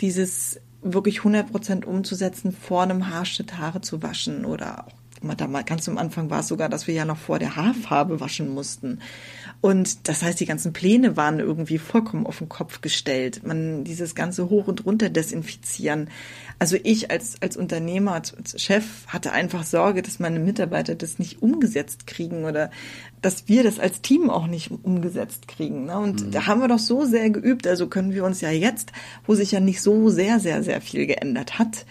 dieses 0.00 0.60
wirklich 0.82 1.18
100 1.18 1.50
Prozent 1.50 1.86
umzusetzen, 1.86 2.52
vor 2.52 2.82
einem 2.82 3.08
Haarschnitt 3.08 3.56
Haare 3.58 3.80
zu 3.80 4.02
waschen 4.02 4.44
oder 4.44 4.86
auch 4.86 5.03
ganz 5.64 5.88
am 5.88 5.98
Anfang 5.98 6.30
war 6.30 6.40
es 6.40 6.48
sogar, 6.48 6.68
dass 6.68 6.86
wir 6.86 6.94
ja 6.94 7.04
noch 7.04 7.18
vor 7.18 7.38
der 7.38 7.56
Haarfarbe 7.56 8.20
waschen 8.20 8.48
mussten. 8.52 9.00
Und 9.60 10.08
das 10.08 10.22
heißt, 10.22 10.38
die 10.40 10.46
ganzen 10.46 10.72
Pläne 10.74 11.16
waren 11.16 11.40
irgendwie 11.40 11.78
vollkommen 11.78 12.26
auf 12.26 12.38
den 12.38 12.50
Kopf 12.50 12.82
gestellt. 12.82 13.46
Man 13.46 13.84
dieses 13.84 14.14
ganze 14.14 14.50
hoch 14.50 14.68
und 14.68 14.84
runter 14.84 15.08
desinfizieren. 15.08 16.10
Also 16.58 16.76
ich 16.82 17.10
als, 17.10 17.40
als 17.40 17.56
Unternehmer, 17.56 18.12
als, 18.12 18.34
als 18.34 18.60
Chef 18.62 18.84
hatte 19.06 19.32
einfach 19.32 19.64
Sorge, 19.64 20.02
dass 20.02 20.18
meine 20.18 20.38
Mitarbeiter 20.38 20.94
das 20.94 21.18
nicht 21.18 21.40
umgesetzt 21.40 22.06
kriegen 22.06 22.44
oder 22.44 22.70
dass 23.22 23.48
wir 23.48 23.64
das 23.64 23.80
als 23.80 24.02
Team 24.02 24.28
auch 24.28 24.46
nicht 24.46 24.70
umgesetzt 24.70 25.48
kriegen. 25.48 25.86
Ne? 25.86 25.98
Und 25.98 26.26
mhm. 26.26 26.30
da 26.30 26.46
haben 26.46 26.60
wir 26.60 26.68
doch 26.68 26.78
so 26.78 27.06
sehr 27.06 27.30
geübt. 27.30 27.66
Also 27.66 27.86
können 27.86 28.12
wir 28.12 28.24
uns 28.24 28.42
ja 28.42 28.50
jetzt, 28.50 28.92
wo 29.26 29.34
sich 29.34 29.52
ja 29.52 29.60
nicht 29.60 29.80
so 29.80 30.10
sehr, 30.10 30.40
sehr, 30.40 30.62
sehr 30.62 30.82
viel 30.82 31.06
geändert 31.06 31.58
hat, 31.58 31.86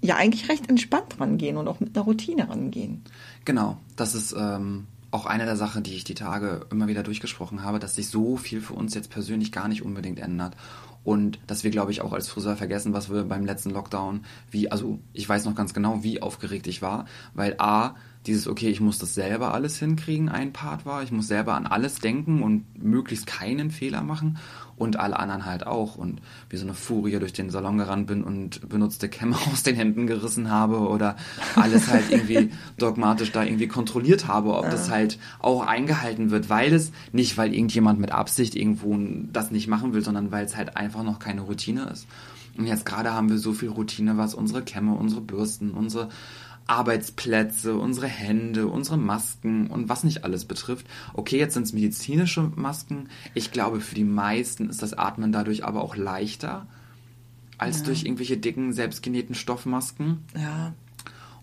ja 0.00 0.16
eigentlich 0.16 0.48
recht 0.48 0.68
entspannt 0.68 1.20
rangehen 1.20 1.56
und 1.56 1.68
auch 1.68 1.80
mit 1.80 1.96
einer 1.96 2.04
Routine 2.04 2.48
rangehen. 2.48 3.02
Genau, 3.44 3.78
das 3.96 4.14
ist 4.14 4.34
ähm, 4.38 4.86
auch 5.10 5.26
eine 5.26 5.44
der 5.44 5.56
Sachen, 5.56 5.82
die 5.82 5.94
ich 5.94 6.04
die 6.04 6.14
Tage 6.14 6.66
immer 6.70 6.88
wieder 6.88 7.02
durchgesprochen 7.02 7.62
habe, 7.62 7.78
dass 7.78 7.94
sich 7.94 8.08
so 8.08 8.36
viel 8.36 8.60
für 8.60 8.74
uns 8.74 8.94
jetzt 8.94 9.10
persönlich 9.10 9.52
gar 9.52 9.68
nicht 9.68 9.82
unbedingt 9.82 10.18
ändert. 10.18 10.56
Und 11.04 11.38
dass 11.46 11.64
wir, 11.64 11.70
glaube 11.70 11.90
ich, 11.90 12.02
auch 12.02 12.12
als 12.12 12.28
Friseur 12.28 12.56
vergessen, 12.56 12.92
was 12.92 13.10
wir 13.10 13.24
beim 13.24 13.46
letzten 13.46 13.70
Lockdown, 13.70 14.24
wie, 14.50 14.70
also 14.70 14.98
ich 15.14 15.26
weiß 15.26 15.46
noch 15.46 15.54
ganz 15.54 15.72
genau, 15.72 16.02
wie 16.02 16.20
aufgeregt 16.20 16.66
ich 16.66 16.82
war, 16.82 17.06
weil 17.32 17.54
A, 17.58 17.94
dieses, 18.26 18.46
okay, 18.46 18.68
ich 18.68 18.80
muss 18.80 18.98
das 18.98 19.14
selber 19.14 19.54
alles 19.54 19.78
hinkriegen, 19.78 20.28
ein 20.28 20.52
Part 20.52 20.84
war. 20.84 21.02
Ich 21.02 21.10
muss 21.10 21.28
selber 21.28 21.54
an 21.54 21.66
alles 21.66 22.00
denken 22.00 22.42
und 22.42 22.82
möglichst 22.82 23.26
keinen 23.26 23.70
Fehler 23.70 24.02
machen 24.02 24.38
und 24.78 24.98
alle 24.98 25.18
anderen 25.18 25.44
halt 25.44 25.66
auch. 25.66 25.96
Und 25.96 26.20
wie 26.50 26.56
so 26.56 26.64
eine 26.64 26.74
Furie 26.74 27.18
durch 27.18 27.32
den 27.32 27.50
Salon 27.50 27.78
gerannt 27.78 28.06
bin 28.06 28.24
und 28.24 28.68
benutzte 28.68 29.08
Kämme 29.08 29.36
aus 29.52 29.62
den 29.62 29.76
Händen 29.76 30.06
gerissen 30.06 30.50
habe 30.50 30.78
oder 30.78 31.16
alles 31.56 31.88
halt 31.88 32.10
irgendwie 32.10 32.50
dogmatisch 32.78 33.32
da 33.32 33.42
irgendwie 33.42 33.68
kontrolliert 33.68 34.26
habe, 34.26 34.54
ob 34.56 34.64
ja. 34.64 34.70
das 34.70 34.90
halt 34.90 35.18
auch 35.40 35.66
eingehalten 35.66 36.30
wird, 36.30 36.48
weil 36.48 36.72
es 36.72 36.92
nicht, 37.12 37.36
weil 37.36 37.52
irgendjemand 37.52 38.00
mit 38.00 38.12
Absicht 38.12 38.54
irgendwo 38.54 38.96
das 39.32 39.50
nicht 39.50 39.68
machen 39.68 39.92
will, 39.92 40.02
sondern 40.02 40.32
weil 40.32 40.44
es 40.44 40.56
halt 40.56 40.76
einfach 40.76 41.02
noch 41.02 41.18
keine 41.18 41.42
Routine 41.42 41.88
ist. 41.90 42.06
Und 42.56 42.66
jetzt 42.66 42.84
gerade 42.84 43.12
haben 43.14 43.30
wir 43.30 43.38
so 43.38 43.52
viel 43.52 43.68
Routine, 43.68 44.16
was 44.16 44.34
unsere 44.34 44.62
Kämme, 44.62 44.94
unsere 44.94 45.20
Bürsten, 45.20 45.70
unsere 45.70 46.08
Arbeitsplätze, 46.68 47.76
unsere 47.76 48.06
Hände, 48.06 48.68
unsere 48.68 48.98
Masken 48.98 49.68
und 49.68 49.88
was 49.88 50.04
nicht 50.04 50.22
alles 50.24 50.44
betrifft. 50.44 50.86
Okay, 51.14 51.38
jetzt 51.38 51.54
sind 51.54 51.64
es 51.64 51.72
medizinische 51.72 52.42
Masken. 52.54 53.08
Ich 53.34 53.50
glaube, 53.50 53.80
für 53.80 53.94
die 53.94 54.04
meisten 54.04 54.68
ist 54.68 54.82
das 54.82 54.92
Atmen 54.92 55.32
dadurch 55.32 55.64
aber 55.64 55.82
auch 55.82 55.96
leichter 55.96 56.66
als 57.56 57.80
ja. 57.80 57.86
durch 57.86 58.04
irgendwelche 58.04 58.36
dicken, 58.36 58.72
selbstgenähten 58.72 59.34
Stoffmasken. 59.34 60.24
Ja. 60.36 60.74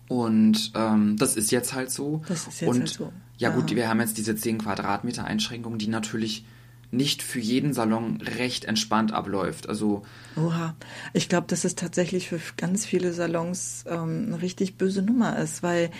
Und 0.08 0.72
ähm, 0.74 1.16
das 1.16 1.36
ist 1.36 1.50
jetzt 1.50 1.74
halt 1.74 1.90
so. 1.90 2.22
Das 2.28 2.46
ist 2.46 2.60
jetzt 2.60 2.70
und, 2.70 2.78
halt 2.78 2.88
so. 2.88 3.12
Ja, 3.36 3.50
ja 3.50 3.54
gut, 3.54 3.74
wir 3.74 3.88
haben 3.88 4.00
jetzt 4.00 4.18
diese 4.18 4.36
10 4.36 4.58
Quadratmeter 4.58 5.24
Einschränkung, 5.24 5.76
die 5.76 5.88
natürlich 5.88 6.44
nicht 6.90 7.22
für 7.22 7.40
jeden 7.40 7.72
Salon 7.72 8.20
recht 8.20 8.64
entspannt 8.64 9.12
abläuft. 9.12 9.68
Also 9.68 10.02
Oha, 10.36 10.74
ich 11.12 11.28
glaube, 11.28 11.46
dass 11.48 11.64
es 11.64 11.74
tatsächlich 11.74 12.28
für 12.28 12.40
ganz 12.56 12.86
viele 12.86 13.12
Salons 13.12 13.84
ähm, 13.88 14.26
eine 14.28 14.42
richtig 14.42 14.76
böse 14.76 15.02
Nummer 15.02 15.38
ist, 15.38 15.62
weil 15.62 15.90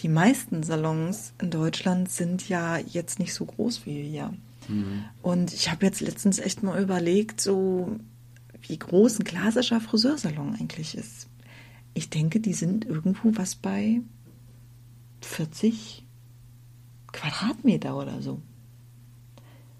die 0.00 0.08
meisten 0.08 0.62
Salons 0.62 1.32
in 1.40 1.50
Deutschland 1.50 2.10
sind 2.10 2.48
ja 2.48 2.78
jetzt 2.78 3.18
nicht 3.18 3.34
so 3.34 3.44
groß 3.44 3.86
wie 3.86 4.12
wir. 4.12 4.34
Mhm. 4.68 5.04
Und 5.22 5.52
ich 5.52 5.70
habe 5.70 5.86
jetzt 5.86 6.00
letztens 6.00 6.38
echt 6.38 6.62
mal 6.62 6.80
überlegt, 6.82 7.40
so 7.40 7.98
wie 8.62 8.78
groß 8.78 9.20
ein 9.20 9.24
klassischer 9.24 9.80
Friseursalon 9.80 10.56
eigentlich 10.58 10.96
ist. 10.96 11.28
Ich 11.94 12.10
denke, 12.10 12.40
die 12.40 12.54
sind 12.54 12.84
irgendwo 12.84 13.30
was 13.34 13.54
bei 13.54 14.00
40 15.20 16.04
Quadratmeter 17.12 17.96
oder 17.96 18.20
so. 18.20 18.42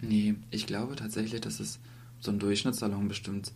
Nee, 0.06 0.34
ich 0.50 0.66
glaube 0.66 0.96
tatsächlich, 0.96 1.40
dass 1.40 1.60
es 1.60 1.78
so 2.20 2.30
ein 2.30 2.38
Durchschnittssalon 2.38 3.08
bestimmt 3.08 3.52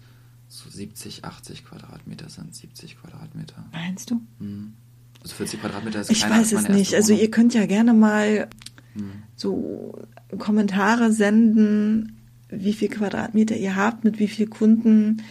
so 0.48 0.68
70, 0.70 1.24
80 1.24 1.64
Quadratmeter 1.64 2.28
sind. 2.28 2.54
70 2.54 2.98
Quadratmeter. 3.00 3.66
Meinst 3.72 4.10
du? 4.10 4.20
Hm. 4.38 4.74
Also 5.22 5.34
40 5.34 5.60
Quadratmeter 5.60 6.00
ist 6.00 6.10
Ich 6.10 6.28
weiß 6.28 6.52
es 6.52 6.68
nicht. 6.68 6.94
Also 6.94 7.12
ihr 7.12 7.30
könnt 7.30 7.54
ja 7.54 7.66
gerne 7.66 7.92
mal 7.92 8.48
hm. 8.94 9.10
so 9.36 9.98
Kommentare 10.38 11.12
senden, 11.12 12.16
wie 12.48 12.72
viel 12.72 12.88
Quadratmeter 12.88 13.56
ihr 13.56 13.76
habt, 13.76 14.04
mit 14.04 14.18
wie 14.18 14.28
vielen 14.28 14.50
Kunden 14.50 15.22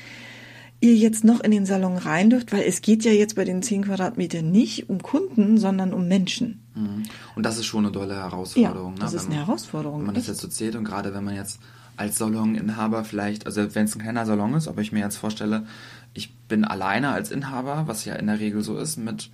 ihr 0.79 0.95
jetzt 0.95 1.23
noch 1.23 1.39
in 1.39 1.49
den 1.49 1.65
Salon 1.65 1.97
rein 1.97 2.29
dürft, 2.29 2.53
weil 2.53 2.63
es 2.63 2.81
geht 2.81 3.03
ja 3.03 3.11
jetzt 3.11 3.35
bei 3.35 3.45
den 3.45 3.63
10 3.63 3.85
Quadratmetern 3.85 4.51
nicht 4.51 4.89
um 4.89 5.01
Kunden, 5.01 5.57
sondern 5.57 5.93
um 5.93 6.07
Menschen. 6.07 6.66
Mhm. 6.77 7.03
Und 7.35 7.43
das 7.43 7.57
ist 7.57 7.65
schon 7.65 7.85
eine 7.85 7.91
tolle 7.91 8.15
Herausforderung. 8.15 8.93
Ja, 8.95 8.99
das 8.99 9.11
ne? 9.11 9.17
ist 9.17 9.25
eine 9.25 9.35
man, 9.35 9.45
Herausforderung. 9.45 9.99
Wenn 9.99 10.05
man 10.07 10.15
das 10.15 10.27
jetzt 10.27 10.41
so 10.41 10.47
zählt 10.47 10.75
und 10.75 10.83
gerade 10.83 11.13
wenn 11.13 11.23
man 11.23 11.35
jetzt 11.35 11.59
als 11.95 12.17
Saloninhaber 12.17 13.03
vielleicht, 13.03 13.45
also 13.47 13.73
wenn 13.73 13.85
es 13.85 13.95
ein 13.95 14.01
kleiner 14.01 14.25
Salon 14.25 14.53
ist, 14.53 14.67
aber 14.67 14.81
ich 14.81 14.91
mir 14.91 14.99
jetzt 14.99 15.17
vorstelle, 15.17 15.65
ich 16.13 16.33
bin 16.47 16.63
alleine 16.63 17.09
als 17.09 17.31
Inhaber, 17.31 17.83
was 17.87 18.05
ja 18.05 18.15
in 18.15 18.27
der 18.27 18.39
Regel 18.39 18.61
so 18.61 18.77
ist, 18.77 18.97
mit 18.97 19.31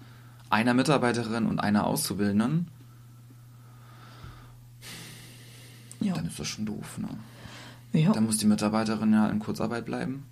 einer 0.50 0.74
Mitarbeiterin 0.74 1.46
und 1.46 1.60
einer 1.60 1.86
Auszubildenden, 1.86 2.68
ja. 6.00 6.14
dann 6.14 6.26
ist 6.28 6.40
das 6.40 6.48
schon 6.48 6.66
doof. 6.66 6.98
Ne? 6.98 7.10
Ja. 8.00 8.12
Dann 8.12 8.26
muss 8.26 8.38
die 8.38 8.46
Mitarbeiterin 8.46 9.14
ja 9.14 9.28
in 9.28 9.40
Kurzarbeit 9.40 9.86
bleiben. 9.86 10.24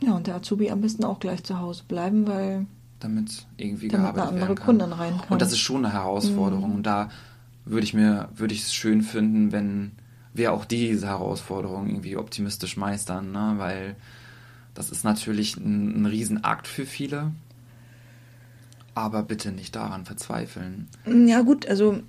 Ja, 0.00 0.14
und 0.14 0.26
der 0.26 0.36
Azubi 0.36 0.70
am 0.70 0.80
besten 0.80 1.04
auch 1.04 1.20
gleich 1.20 1.44
zu 1.44 1.58
Hause 1.58 1.84
bleiben, 1.86 2.26
weil. 2.26 2.66
Damit 3.02 3.46
irgendwie 3.56 3.88
damit 3.88 4.14
gearbeitet 4.14 4.28
andere 4.28 4.46
werden 4.46 4.56
kann. 4.56 4.66
Kunden 4.66 4.92
rein 4.92 5.18
kann. 5.18 5.28
Und 5.30 5.42
das 5.42 5.52
ist 5.52 5.58
schon 5.58 5.84
eine 5.84 5.92
Herausforderung. 5.92 6.70
Mhm. 6.70 6.76
Und 6.76 6.82
da 6.84 7.10
würde 7.64 7.84
ich 7.84 7.94
mir, 7.94 8.28
würde 8.34 8.54
ich 8.54 8.62
es 8.62 8.74
schön 8.74 9.02
finden, 9.02 9.52
wenn 9.52 9.92
wir 10.34 10.52
auch 10.52 10.64
diese 10.64 11.06
Herausforderung 11.08 11.88
irgendwie 11.88 12.16
optimistisch 12.16 12.76
meistern, 12.76 13.32
ne? 13.32 13.54
weil 13.56 13.96
das 14.74 14.90
ist 14.90 15.04
natürlich 15.04 15.56
ein, 15.56 16.02
ein 16.02 16.06
Riesenakt 16.06 16.66
für 16.66 16.86
viele. 16.86 17.32
Aber 18.94 19.22
bitte 19.22 19.52
nicht 19.52 19.74
daran 19.74 20.04
verzweifeln. 20.04 20.88
Ja, 21.06 21.40
gut, 21.40 21.66
also 21.66 22.02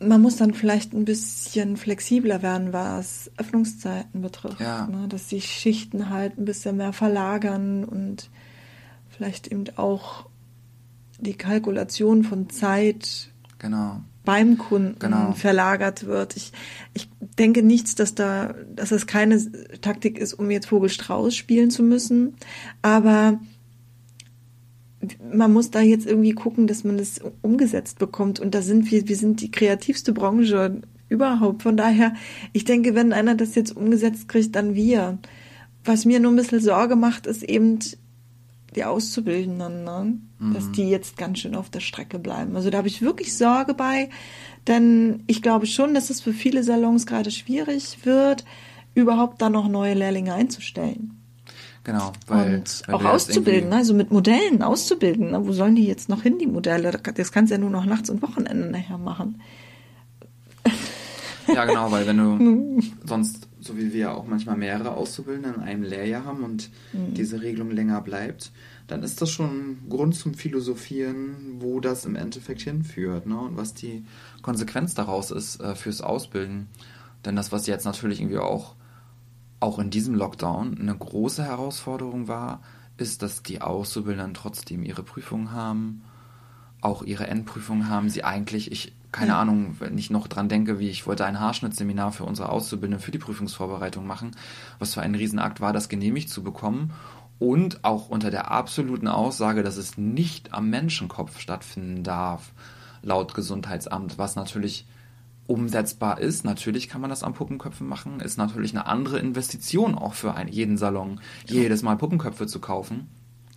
man 0.00 0.22
muss 0.22 0.36
dann 0.36 0.54
vielleicht 0.54 0.92
ein 0.92 1.04
bisschen 1.04 1.76
flexibler 1.76 2.42
werden, 2.42 2.72
was 2.72 3.30
Öffnungszeiten 3.36 4.22
betrifft. 4.22 4.60
Ja. 4.60 4.86
Ne? 4.86 5.08
Dass 5.08 5.26
die 5.26 5.40
Schichten 5.40 6.08
halt 6.08 6.38
ein 6.38 6.44
bisschen 6.44 6.76
mehr 6.76 6.92
verlagern 6.92 7.84
und 7.84 8.30
vielleicht 9.08 9.48
eben 9.48 9.64
auch 9.76 10.29
die 11.20 11.34
Kalkulation 11.34 12.24
von 12.24 12.48
Zeit 12.50 13.30
Genau. 13.58 14.00
beim 14.24 14.58
Kunden 14.58 14.98
Genau. 14.98 15.32
verlagert 15.32 16.06
wird. 16.06 16.36
Ich, 16.36 16.52
ich 16.94 17.08
denke 17.38 17.62
nichts, 17.62 17.94
dass 17.94 18.14
da, 18.14 18.54
dass 18.74 18.90
es 18.90 19.06
keine 19.06 19.38
Taktik 19.80 20.18
ist, 20.18 20.34
um 20.34 20.50
jetzt 20.50 20.66
Vogelstrauß 20.66 21.34
spielen 21.34 21.70
zu 21.70 21.82
müssen. 21.82 22.34
Aber 22.82 23.38
man 25.32 25.52
muss 25.52 25.70
da 25.70 25.80
jetzt 25.80 26.06
irgendwie 26.06 26.32
gucken, 26.32 26.66
dass 26.66 26.84
man 26.84 26.98
das 26.98 27.20
umgesetzt 27.42 27.98
bekommt. 27.98 28.40
Und 28.40 28.54
da 28.54 28.62
sind 28.62 28.90
wir, 28.90 29.08
wir 29.08 29.16
sind 29.16 29.40
die 29.40 29.50
kreativste 29.50 30.12
Branche 30.12 30.82
überhaupt. 31.08 31.62
Von 31.62 31.76
daher, 31.76 32.14
ich 32.52 32.64
denke, 32.64 32.94
wenn 32.94 33.12
einer 33.12 33.34
das 33.34 33.54
jetzt 33.54 33.76
umgesetzt 33.76 34.28
kriegt, 34.28 34.54
dann 34.54 34.74
wir. 34.74 35.18
Was 35.84 36.04
mir 36.04 36.20
nur 36.20 36.32
ein 36.32 36.36
bisschen 36.36 36.60
Sorge 36.60 36.96
macht, 36.96 37.26
ist 37.26 37.42
eben 37.42 37.78
die 38.76 38.84
Auszubildenden, 38.84 39.84
ne? 39.84 40.18
dass 40.54 40.70
die 40.70 40.88
jetzt 40.88 41.16
ganz 41.16 41.40
schön 41.40 41.54
auf 41.54 41.70
der 41.70 41.80
Strecke 41.80 42.18
bleiben. 42.18 42.54
Also 42.56 42.70
da 42.70 42.78
habe 42.78 42.88
ich 42.88 43.02
wirklich 43.02 43.36
Sorge 43.36 43.74
bei, 43.74 44.10
denn 44.66 45.24
ich 45.26 45.42
glaube 45.42 45.66
schon, 45.66 45.92
dass 45.94 46.10
es 46.10 46.20
für 46.20 46.32
viele 46.32 46.62
Salons 46.62 47.06
gerade 47.06 47.30
schwierig 47.30 47.98
wird, 48.04 48.44
überhaupt 48.94 49.42
da 49.42 49.50
noch 49.50 49.68
neue 49.68 49.94
Lehrlinge 49.94 50.34
einzustellen. 50.34 51.20
Genau. 51.84 52.12
Weil, 52.26 52.56
und 52.56 52.82
weil 52.86 52.94
auch 52.94 53.04
auszubilden, 53.04 53.72
also 53.72 53.94
mit 53.94 54.10
Modellen 54.10 54.62
auszubilden. 54.62 55.30
Ne? 55.30 55.46
Wo 55.46 55.52
sollen 55.52 55.74
die 55.74 55.86
jetzt 55.86 56.08
noch 56.08 56.22
hin, 56.22 56.38
die 56.38 56.46
Modelle? 56.46 56.90
Das 56.90 57.32
kannst 57.32 57.50
du 57.50 57.54
ja 57.54 57.60
nur 57.60 57.70
noch 57.70 57.86
nachts 57.86 58.10
und 58.10 58.22
Wochenenden 58.22 58.70
nachher 58.70 58.98
machen. 58.98 59.40
Ja, 61.52 61.64
genau, 61.64 61.90
weil 61.90 62.06
wenn 62.06 62.18
du 62.18 62.82
sonst, 63.04 63.48
so 63.60 63.76
wie 63.76 63.92
wir 63.92 64.14
auch 64.14 64.26
manchmal 64.26 64.56
mehrere 64.56 64.96
Auszubildende 64.96 65.50
in 65.50 65.60
einem 65.60 65.82
Lehrjahr 65.82 66.24
haben 66.24 66.42
und 66.44 66.70
Mhm. 66.92 67.14
diese 67.14 67.40
Regelung 67.42 67.70
länger 67.70 68.00
bleibt, 68.00 68.52
dann 68.86 69.02
ist 69.02 69.20
das 69.22 69.30
schon 69.30 69.78
Grund 69.88 70.14
zum 70.16 70.34
Philosophieren, 70.34 71.56
wo 71.60 71.80
das 71.80 72.04
im 72.04 72.16
Endeffekt 72.16 72.62
hinführt 72.62 73.26
ne? 73.26 73.38
und 73.38 73.56
was 73.56 73.74
die 73.74 74.04
Konsequenz 74.42 74.94
daraus 74.94 75.30
ist 75.30 75.60
äh, 75.60 75.74
fürs 75.74 76.00
Ausbilden. 76.00 76.68
Denn 77.24 77.36
das, 77.36 77.52
was 77.52 77.66
jetzt 77.66 77.84
natürlich 77.84 78.20
irgendwie 78.20 78.38
auch, 78.38 78.74
auch 79.60 79.78
in 79.78 79.90
diesem 79.90 80.14
Lockdown 80.14 80.78
eine 80.80 80.96
große 80.96 81.44
Herausforderung 81.44 82.28
war, 82.28 82.62
ist, 82.96 83.22
dass 83.22 83.42
die 83.42 83.60
Auszubildenden 83.60 84.34
trotzdem 84.34 84.82
ihre 84.82 85.02
Prüfungen 85.02 85.52
haben, 85.52 86.02
auch 86.80 87.02
ihre 87.02 87.26
Endprüfungen 87.26 87.88
haben, 87.88 88.08
sie 88.08 88.24
eigentlich, 88.24 88.72
ich, 88.72 88.92
keine 89.12 89.32
Ja. 89.32 89.40
Ahnung, 89.40 89.76
wenn 89.80 89.98
ich 89.98 90.10
noch 90.10 90.28
dran 90.28 90.48
denke, 90.48 90.78
wie 90.78 90.88
ich 90.88 91.06
wollte 91.06 91.24
ein 91.24 91.40
Haarschnittseminar 91.40 92.12
für 92.12 92.24
unsere 92.24 92.48
Auszubildenden 92.50 93.02
für 93.02 93.10
die 93.10 93.18
Prüfungsvorbereitung 93.18 94.06
machen, 94.06 94.32
was 94.78 94.94
für 94.94 95.02
ein 95.02 95.14
Riesenakt 95.14 95.60
war, 95.60 95.72
das 95.72 95.88
genehmigt 95.88 96.30
zu 96.30 96.42
bekommen 96.42 96.92
und 97.38 97.84
auch 97.84 98.08
unter 98.08 98.30
der 98.30 98.50
absoluten 98.50 99.08
Aussage, 99.08 99.62
dass 99.62 99.76
es 99.76 99.96
nicht 99.98 100.52
am 100.52 100.70
Menschenkopf 100.70 101.40
stattfinden 101.40 102.04
darf, 102.04 102.52
laut 103.02 103.34
Gesundheitsamt, 103.34 104.18
was 104.18 104.36
natürlich 104.36 104.86
umsetzbar 105.46 106.20
ist. 106.20 106.44
Natürlich 106.44 106.88
kann 106.88 107.00
man 107.00 107.10
das 107.10 107.24
am 107.24 107.34
Puppenköpfen 107.34 107.88
machen, 107.88 108.20
ist 108.20 108.38
natürlich 108.38 108.72
eine 108.72 108.86
andere 108.86 109.18
Investition 109.18 109.96
auch 109.96 110.14
für 110.14 110.34
einen, 110.34 110.52
jeden 110.52 110.76
Salon, 110.76 111.20
jedes 111.46 111.82
Mal 111.82 111.96
Puppenköpfe 111.96 112.46
zu 112.46 112.60
kaufen. 112.60 113.08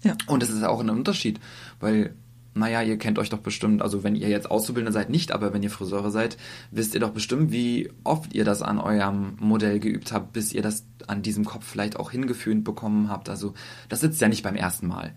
Ja. 0.02 0.16
Und 0.28 0.42
es 0.44 0.50
ist 0.50 0.64
auch 0.64 0.80
ein 0.80 0.90
Unterschied, 0.90 1.40
weil, 1.80 2.16
naja, 2.56 2.84
ihr 2.84 2.98
kennt 2.98 3.18
euch 3.18 3.30
doch 3.30 3.40
bestimmt, 3.40 3.82
also 3.82 4.04
wenn 4.04 4.16
ihr 4.16 4.30
jetzt 4.30 4.52
Auszubildende 4.52 4.92
seid, 4.92 5.10
nicht, 5.10 5.32
aber 5.32 5.54
wenn 5.54 5.64
ihr 5.64 5.72
Friseure 5.72 6.12
seid, 6.12 6.38
wisst 6.70 6.94
ihr 6.94 7.00
doch 7.00 7.12
bestimmt, 7.12 7.52
wie 7.52 7.92
oft 8.04 8.34
ihr 8.34 8.46
das 8.46 8.62
an 8.62 8.78
eurem 8.78 9.36
Modell 9.40 9.80
geübt 9.80 10.12
habt, 10.12 10.34
bis 10.34 10.54
ihr 10.54 10.62
das 10.62 10.86
an 11.08 11.24
diesem 11.24 11.46
Kopf 11.46 11.66
vielleicht 11.66 11.98
auch 11.98 12.12
hingeführt 12.12 12.64
bekommen 12.64 13.10
habt. 13.10 13.30
Also 13.30 13.54
das 13.90 14.02
sitzt 14.02 14.22
ja 14.22 14.28
nicht 14.28 14.44
beim 14.44 14.56
ersten 14.56 14.88
Mal. 14.88 15.14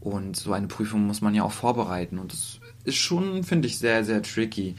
Und 0.00 0.36
so 0.36 0.52
eine 0.52 0.66
Prüfung 0.66 1.06
muss 1.06 1.20
man 1.20 1.34
ja 1.34 1.44
auch 1.44 1.52
vorbereiten. 1.52 2.18
Und 2.18 2.32
das 2.32 2.60
ist 2.84 2.96
schon, 2.96 3.44
finde 3.44 3.68
ich, 3.68 3.78
sehr, 3.78 4.04
sehr 4.04 4.22
tricky. 4.22 4.74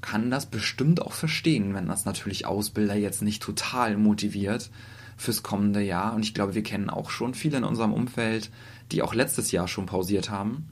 Kann 0.00 0.30
das 0.30 0.46
bestimmt 0.46 1.02
auch 1.02 1.12
verstehen, 1.12 1.74
wenn 1.74 1.88
das 1.88 2.04
natürlich 2.04 2.46
Ausbilder 2.46 2.94
jetzt 2.94 3.22
nicht 3.22 3.42
total 3.42 3.96
motiviert 3.96 4.70
fürs 5.16 5.42
kommende 5.42 5.80
Jahr. 5.80 6.14
Und 6.14 6.22
ich 6.22 6.34
glaube, 6.34 6.54
wir 6.54 6.62
kennen 6.62 6.90
auch 6.90 7.10
schon 7.10 7.34
viele 7.34 7.58
in 7.58 7.64
unserem 7.64 7.92
Umfeld, 7.92 8.50
die 8.92 9.02
auch 9.02 9.14
letztes 9.14 9.50
Jahr 9.50 9.66
schon 9.66 9.86
pausiert 9.86 10.30
haben 10.30 10.68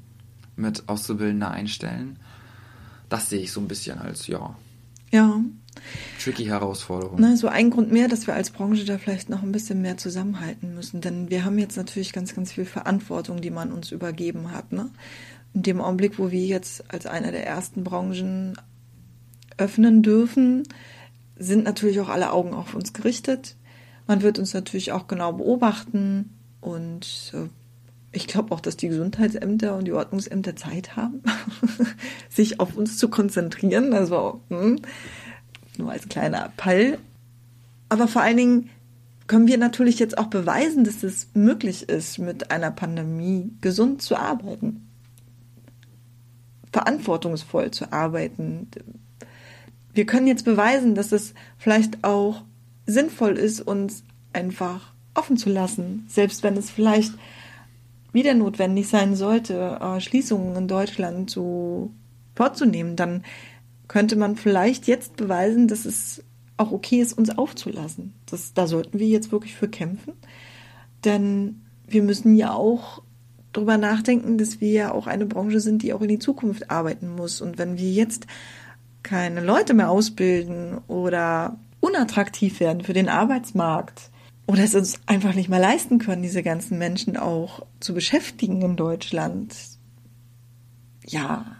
mit 0.57 0.88
Auszubildender 0.88 1.51
einstellen. 1.51 2.19
Das 3.09 3.31
sehe 3.31 3.40
ich 3.40 3.53
so 3.53 3.61
ein 3.61 3.69
bisschen 3.69 3.99
als, 3.99 4.27
ja, 4.27 4.57
Ja, 5.11 5.40
tricky 6.23 6.45
Herausforderung. 6.47 7.19
Na, 7.21 7.37
so 7.37 7.47
ein 7.47 7.71
Grund 7.71 7.93
mehr, 7.93 8.09
dass 8.09 8.27
wir 8.27 8.35
als 8.35 8.51
Branche 8.51 8.85
da 8.85 8.99
vielleicht 8.99 9.29
noch 9.29 9.43
ein 9.43 9.53
bisschen 9.53 9.81
mehr 9.81 9.97
zusammenhalten 9.97 10.75
müssen. 10.75 11.01
Denn 11.01 11.31
wir 11.31 11.45
haben 11.45 11.59
jetzt 11.59 11.77
natürlich 11.77 12.12
ganz, 12.12 12.35
ganz 12.35 12.53
viel 12.53 12.64
Verantwortung, 12.64 13.40
die 13.40 13.51
man 13.51 13.71
uns 13.71 13.93
übergeben 13.93 14.51
hat. 14.51 14.73
Ne? 14.73 14.90
In 15.53 15.62
dem 15.62 15.81
Augenblick, 15.81 16.19
wo 16.19 16.31
wir 16.33 16.45
jetzt 16.45 16.93
als 16.93 17.07
einer 17.07 17.31
der 17.31 17.47
ersten 17.47 17.85
Branchen 17.85 18.59
öffnen 19.57 20.03
dürfen, 20.03 20.64
sind 21.37 21.64
natürlich 21.64 22.01
auch 22.01 22.09
alle 22.09 22.33
Augen 22.33 22.55
auf 22.55 22.75
uns 22.75 22.93
gerichtet. 22.93 23.57
Man 24.07 24.23
wird 24.23 24.38
uns 24.38 24.53
natürlich 24.53 24.93
auch 24.93 25.07
genau 25.07 25.33
beobachten 25.33 26.31
und 26.61 27.33
äh, 27.35 27.49
ich 28.14 28.27
glaube 28.27 28.55
auch, 28.55 28.61
dass 28.61 28.77
die 28.77 28.88
Gesundheitsämter 28.88 29.77
und 29.77 29.85
die 29.85 29.92
Ordnungsämter 29.92 30.57
Zeit 30.57 30.96
haben, 30.96 31.22
sich 32.29 32.61
auf 32.61 32.77
uns 32.77 32.96
zu 32.96 33.09
konzentrieren. 33.09 33.92
Also 33.92 34.40
hm, 34.48 34.81
nur 35.77 35.90
als 35.90 36.09
kleiner 36.09 36.46
Appell. 36.46 36.98
Aber 37.88 38.09
vor 38.09 38.22
allen 38.22 38.37
Dingen 38.37 38.70
können 39.27 39.48
wir 39.48 39.59
natürlich 39.59 39.98
jetzt 39.98 40.18
auch 40.18 40.27
beweisen, 40.27 40.85
dass 40.85 41.03
es 41.03 41.29
möglich 41.35 41.88
ist, 41.88 42.18
mit 42.18 42.50
einer 42.50 42.70
Pandemie 42.70 43.50
gesund 43.61 44.03
zu 44.03 44.16
arbeiten, 44.16 44.88
verantwortungsvoll 46.72 47.70
zu 47.70 47.92
arbeiten. 47.92 48.68
Wir 49.92 50.07
können 50.07 50.27
jetzt 50.27 50.44
beweisen, 50.44 50.94
dass 50.94 51.12
es 51.12 51.35
vielleicht 51.57 52.05
auch 52.05 52.42
sinnvoll 52.87 53.38
ist, 53.38 53.61
uns 53.61 54.05
einfach 54.33 54.92
offen 55.14 55.37
zu 55.37 55.48
lassen, 55.48 56.05
selbst 56.09 56.42
wenn 56.42 56.57
es 56.57 56.70
vielleicht 56.70 57.14
wieder 58.14 58.35
notwendig 58.35 58.88
sein 58.88 59.14
sollte, 59.14 59.79
äh, 59.81 60.00
Schließungen 60.00 60.57
in 60.57 60.68
Deutschland 60.68 61.31
zu 61.31 61.92
vorzunehmen, 62.35 62.96
dann 62.96 63.24
könnte 63.88 64.16
man 64.16 64.37
vielleicht 64.37 64.87
jetzt 64.87 65.16
beweisen, 65.16 65.68
dass 65.68 65.85
es 65.85 66.24
auch 66.57 66.72
okay 66.72 67.00
ist, 67.00 67.12
uns 67.12 67.37
aufzulassen. 67.37 68.14
Das, 68.27 68.55
da 68.55 68.66
sollten 68.66 68.98
wir 68.98 69.07
jetzt 69.07 69.33
wirklich 69.33 69.55
für 69.55 69.68
kämpfen. 69.68 70.14
Denn 71.05 71.62
wir 71.87 72.03
müssen 72.03 72.35
ja 72.35 72.55
auch 72.55 73.03
darüber 73.53 73.77
nachdenken, 73.77 74.38
dass 74.38 74.61
wir 74.61 74.70
ja 74.70 74.92
auch 74.92 75.07
eine 75.07 75.27
Branche 75.27 75.61
sind, 75.61 75.83
die 75.83 75.92
auch 75.92 76.00
in 76.00 76.09
die 76.09 76.18
Zukunft 76.18 76.70
arbeiten 76.70 77.14
muss. 77.14 77.40
Und 77.40 77.59
wenn 77.59 77.77
wir 77.77 77.90
jetzt 77.90 78.27
keine 79.03 79.40
Leute 79.44 79.74
mehr 79.74 79.90
ausbilden 79.90 80.79
oder 80.87 81.59
unattraktiv 81.81 82.61
werden 82.61 82.83
für 82.83 82.94
den 82.94 83.09
Arbeitsmarkt 83.09 84.11
oder 84.46 84.62
es 84.62 84.74
uns 84.74 85.00
einfach 85.07 85.35
nicht 85.35 85.48
mehr 85.48 85.59
leisten 85.59 85.98
können, 85.98 86.22
diese 86.22 86.42
ganzen 86.42 86.78
Menschen 86.78 87.16
auch 87.16 87.66
zu 87.80 87.94
beschäftigen 87.94 88.61
in 88.62 88.76
Deutschland, 88.76 89.54
ja, 91.07 91.57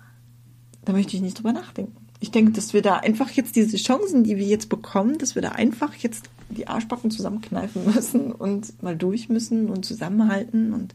da 0.85 0.93
möchte 0.93 1.17
ich 1.17 1.23
nicht 1.23 1.39
drüber 1.39 1.53
nachdenken. 1.53 1.97
Ich 2.21 2.31
denke, 2.31 2.53
dass 2.53 2.73
wir 2.73 2.83
da 2.83 2.97
einfach 2.97 3.31
jetzt 3.31 3.57
diese 3.57 3.77
Chancen, 3.77 4.25
die 4.25 4.37
wir 4.37 4.47
jetzt 4.47 4.69
bekommen, 4.69 5.19
dass 5.19 5.35
wir 5.35 5.43
da 5.43 5.51
einfach 5.51 5.95
jetzt 5.95 6.31
die 6.51 6.69
Arschbacken 6.69 7.11
zusammenkneifen 7.11 7.85
müssen 7.95 8.33
und 8.33 8.83
mal 8.83 8.97
durch 8.97 9.29
müssen 9.29 9.69
und 9.69 9.85
zusammenhalten 9.85 10.73
und 10.73 10.95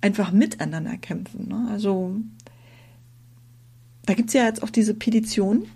einfach 0.00 0.32
miteinander 0.32 0.96
kämpfen. 0.98 1.48
Ne? 1.48 1.68
Also 1.70 2.16
da 4.04 4.14
gibt's 4.14 4.32
ja 4.32 4.44
jetzt 4.44 4.62
auch 4.62 4.70
diese 4.70 4.94
Petition. 4.94 5.66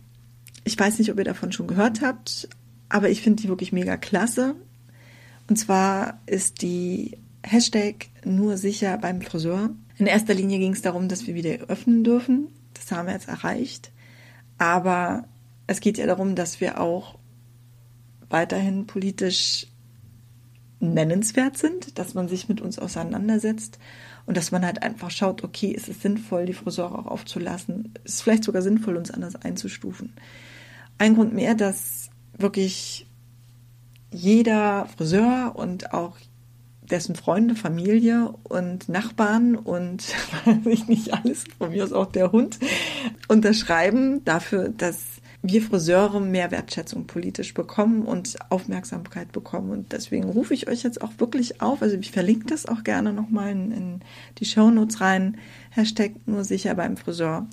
Ich 0.65 0.79
weiß 0.79 0.99
nicht, 0.99 1.11
ob 1.11 1.19
ihr 1.19 1.25
davon 1.25 1.53
schon 1.53 1.69
gehört 1.69 2.01
habt, 2.01 2.49
aber 2.89 3.09
ich 3.09 3.23
finde 3.23 3.43
die 3.43 3.49
wirklich 3.49 3.73
mega 3.73 3.97
klasse. 3.97 4.57
Und 5.49 5.57
zwar 5.57 6.21
ist 6.27 6.63
die 6.63 7.19
Hashtag 7.43 8.09
nur 8.25 8.57
sicher 8.57 8.99
beim 8.99 9.23
Friseur. 9.23 9.71
In 9.99 10.07
erster 10.07 10.35
Linie 10.35 10.59
ging 10.59 10.73
es 10.73 10.83
darum, 10.83 11.09
dass 11.09 11.27
wir 11.27 11.35
wieder 11.35 11.67
öffnen 11.69 12.05
dürfen. 12.05 12.49
Das 12.75 12.91
haben 12.91 13.07
wir 13.07 13.15
jetzt 13.15 13.29
erreicht. 13.29 13.93
Aber 14.59 15.25
es 15.67 15.81
geht 15.81 15.99
ja 15.99 16.07
darum, 16.07 16.35
dass 16.35 16.61
wir 16.61 16.81
auch 16.81 17.19
weiterhin 18.29 18.87
politisch 18.87 19.69
nennenswert 20.81 21.57
sind, 21.57 21.99
dass 21.99 22.15
man 22.15 22.29
sich 22.29 22.49
mit 22.49 22.61
uns 22.61 22.79
auseinandersetzt 22.79 23.79
und 24.27 24.37
dass 24.37 24.51
man 24.51 24.65
halt 24.65 24.83
einfach 24.83 25.11
schaut, 25.11 25.43
okay, 25.43 25.69
ist 25.69 25.89
es 25.89 26.03
sinnvoll, 26.03 26.47
die 26.47 26.53
Friseure 26.53 26.99
auch 26.99 27.07
aufzulassen? 27.07 27.95
Ist 28.05 28.17
es 28.17 28.23
vielleicht 28.23 28.45
sogar 28.45 28.63
sinnvoll, 28.63 28.97
uns 28.97 29.11
anders 29.11 29.37
einzustufen? 29.37 30.13
Ein 30.99 31.15
Grund 31.15 31.33
mehr, 31.33 31.55
dass 31.55 32.11
wirklich 32.37 33.07
jeder 34.11 34.87
Friseur 34.97 35.53
und 35.57 35.93
auch 35.93 36.17
dessen 36.91 37.17
Freunde, 37.17 37.55
Familie 37.55 38.33
und 38.45 38.89
Nachbarn 38.89 39.57
und 39.57 40.15
weiß 40.45 40.67
ich 40.67 40.89
nicht 40.89 41.13
alles, 41.13 41.45
von 41.59 41.71
mir 41.71 41.85
aus 41.85 41.93
auch 41.93 42.11
der 42.11 42.33
Hund, 42.33 42.59
unterschreiben 43.29 44.25
dafür, 44.25 44.69
dass 44.69 45.17
wir 45.43 45.63
Friseure 45.63 46.21
mehr 46.21 46.51
Wertschätzung 46.51 47.07
politisch 47.07 47.55
bekommen 47.55 48.03
und 48.03 48.37
Aufmerksamkeit 48.51 49.33
bekommen. 49.33 49.71
Und 49.71 49.93
deswegen 49.93 50.25
rufe 50.25 50.55
ich 50.55 50.69
euch 50.69 50.83
jetzt 50.83 51.03
auch 51.03 51.13
wirklich 51.19 51.61
auf. 51.61 51.83
Also 51.83 51.97
ich 51.97 52.11
verlinke 52.11 52.47
das 52.47 52.67
auch 52.67 52.83
gerne 52.85 53.13
nochmal 53.13 53.53
in, 53.53 53.71
in 53.71 54.01
die 54.39 54.45
Shownotes 54.45 55.01
rein. 55.01 55.39
Hashtag 55.71 56.13
nur 56.27 56.45
sicher 56.45 56.75
beim 56.75 56.97
Friseur. 56.97 57.47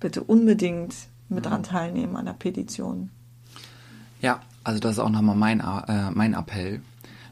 Bitte 0.00 0.24
unbedingt 0.24 0.94
mit 1.28 1.46
dran 1.46 1.62
teilnehmen 1.62 2.16
an 2.16 2.26
der 2.26 2.32
Petition. 2.32 3.10
Ja, 4.20 4.40
also 4.66 4.80
das 4.80 4.94
ist 4.94 4.98
auch 4.98 5.10
nochmal 5.10 5.36
mein, 5.36 5.60
äh, 5.60 6.10
mein 6.10 6.34
Appell. 6.34 6.80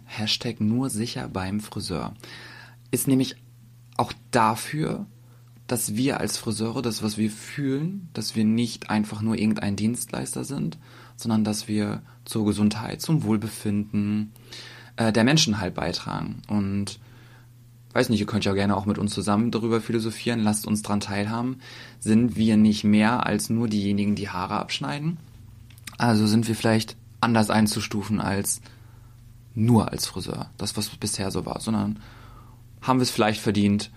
Hashtag 0.04 0.60
nur 0.60 0.88
sicher 0.88 1.26
beim 1.26 1.58
Friseur. 1.58 2.14
Ist 2.92 3.08
nämlich 3.08 3.34
auch 3.96 4.12
dafür, 4.30 5.06
dass 5.66 5.96
wir 5.96 6.20
als 6.20 6.38
Friseure 6.38 6.80
das, 6.80 7.02
was 7.02 7.18
wir 7.18 7.32
fühlen, 7.32 8.08
dass 8.12 8.36
wir 8.36 8.44
nicht 8.44 8.88
einfach 8.88 9.20
nur 9.20 9.36
irgendein 9.36 9.74
Dienstleister 9.74 10.44
sind, 10.44 10.78
sondern 11.16 11.42
dass 11.42 11.66
wir 11.66 12.02
zur 12.24 12.44
Gesundheit, 12.44 13.00
zum 13.00 13.24
Wohlbefinden 13.24 14.30
äh, 14.94 15.10
der 15.10 15.24
Menschen 15.24 15.58
halt 15.58 15.74
beitragen. 15.74 16.40
Und 16.46 17.00
weiß 17.94 18.10
nicht, 18.10 18.20
ihr 18.20 18.26
könnt 18.26 18.44
ja 18.44 18.54
gerne 18.54 18.76
auch 18.76 18.86
mit 18.86 18.98
uns 18.98 19.12
zusammen 19.12 19.50
darüber 19.50 19.80
philosophieren, 19.80 20.38
lasst 20.38 20.68
uns 20.68 20.82
dran 20.82 21.00
teilhaben. 21.00 21.56
Sind 21.98 22.36
wir 22.36 22.56
nicht 22.56 22.84
mehr 22.84 23.26
als 23.26 23.50
nur 23.50 23.66
diejenigen, 23.66 24.14
die 24.14 24.28
Haare 24.28 24.54
abschneiden? 24.54 25.16
Also 25.98 26.28
sind 26.28 26.46
wir 26.46 26.54
vielleicht 26.54 26.96
anders 27.24 27.50
einzustufen 27.50 28.20
als 28.20 28.60
nur 29.54 29.90
als 29.90 30.06
Friseur, 30.06 30.50
das 30.58 30.76
was 30.76 30.88
bisher 30.90 31.30
so 31.30 31.46
war, 31.46 31.60
sondern 31.60 32.00
haben 32.82 32.98
wir 32.98 33.04
es 33.04 33.10
vielleicht 33.10 33.40
verdient, 33.40 33.90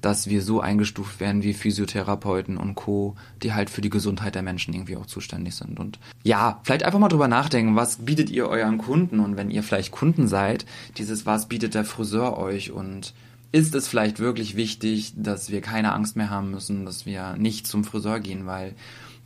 dass 0.00 0.28
wir 0.28 0.42
so 0.42 0.60
eingestuft 0.60 1.20
werden 1.20 1.42
wie 1.42 1.52
Physiotherapeuten 1.52 2.56
und 2.56 2.74
Co., 2.74 3.16
die 3.42 3.52
halt 3.52 3.70
für 3.70 3.80
die 3.80 3.90
Gesundheit 3.90 4.34
der 4.34 4.42
Menschen 4.42 4.72
irgendwie 4.72 4.96
auch 4.96 5.06
zuständig 5.06 5.54
sind. 5.54 5.78
Und 5.78 5.98
ja, 6.22 6.60
vielleicht 6.62 6.84
einfach 6.84 6.98
mal 6.98 7.08
drüber 7.08 7.28
nachdenken, 7.28 7.76
was 7.76 7.98
bietet 7.98 8.30
ihr 8.30 8.48
euren 8.48 8.78
Kunden? 8.78 9.20
Und 9.20 9.36
wenn 9.36 9.50
ihr 9.50 9.62
vielleicht 9.62 9.92
Kunden 9.92 10.26
seid, 10.26 10.64
dieses, 10.96 11.26
was 11.26 11.48
bietet 11.48 11.74
der 11.74 11.84
Friseur 11.84 12.38
euch? 12.38 12.70
Und 12.70 13.12
ist 13.52 13.74
es 13.74 13.88
vielleicht 13.88 14.20
wirklich 14.20 14.56
wichtig, 14.56 15.12
dass 15.16 15.50
wir 15.50 15.60
keine 15.60 15.92
Angst 15.92 16.16
mehr 16.16 16.30
haben 16.30 16.50
müssen, 16.50 16.86
dass 16.86 17.04
wir 17.04 17.36
nicht 17.36 17.66
zum 17.66 17.84
Friseur 17.84 18.20
gehen? 18.20 18.46
Weil 18.46 18.74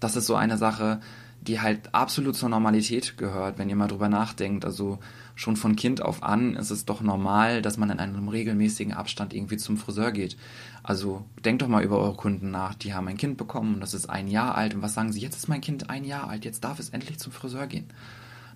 das 0.00 0.16
ist 0.16 0.26
so 0.26 0.34
eine 0.34 0.58
Sache, 0.58 1.00
die 1.46 1.60
halt 1.60 1.94
absolut 1.94 2.36
zur 2.36 2.48
Normalität 2.48 3.16
gehört, 3.18 3.58
wenn 3.58 3.68
ihr 3.68 3.76
mal 3.76 3.88
drüber 3.88 4.08
nachdenkt. 4.08 4.64
Also 4.64 4.98
schon 5.34 5.56
von 5.56 5.76
Kind 5.76 6.00
auf 6.00 6.22
an 6.22 6.56
ist 6.56 6.70
es 6.70 6.84
doch 6.84 7.00
normal, 7.00 7.60
dass 7.60 7.76
man 7.76 7.90
in 7.90 7.98
einem 7.98 8.28
regelmäßigen 8.28 8.92
Abstand 8.92 9.34
irgendwie 9.34 9.56
zum 9.56 9.76
Friseur 9.76 10.10
geht. 10.12 10.36
Also 10.82 11.24
denkt 11.44 11.62
doch 11.62 11.68
mal 11.68 11.84
über 11.84 11.98
eure 11.98 12.14
Kunden 12.14 12.50
nach. 12.50 12.74
Die 12.74 12.94
haben 12.94 13.08
ein 13.08 13.16
Kind 13.16 13.36
bekommen 13.36 13.74
und 13.74 13.80
das 13.80 13.94
ist 13.94 14.08
ein 14.08 14.28
Jahr 14.28 14.54
alt. 14.54 14.74
Und 14.74 14.82
was 14.82 14.94
sagen 14.94 15.12
sie? 15.12 15.20
Jetzt 15.20 15.36
ist 15.36 15.48
mein 15.48 15.60
Kind 15.60 15.90
ein 15.90 16.04
Jahr 16.04 16.28
alt, 16.28 16.44
jetzt 16.44 16.64
darf 16.64 16.78
es 16.78 16.90
endlich 16.90 17.18
zum 17.18 17.32
Friseur 17.32 17.66
gehen. 17.66 17.86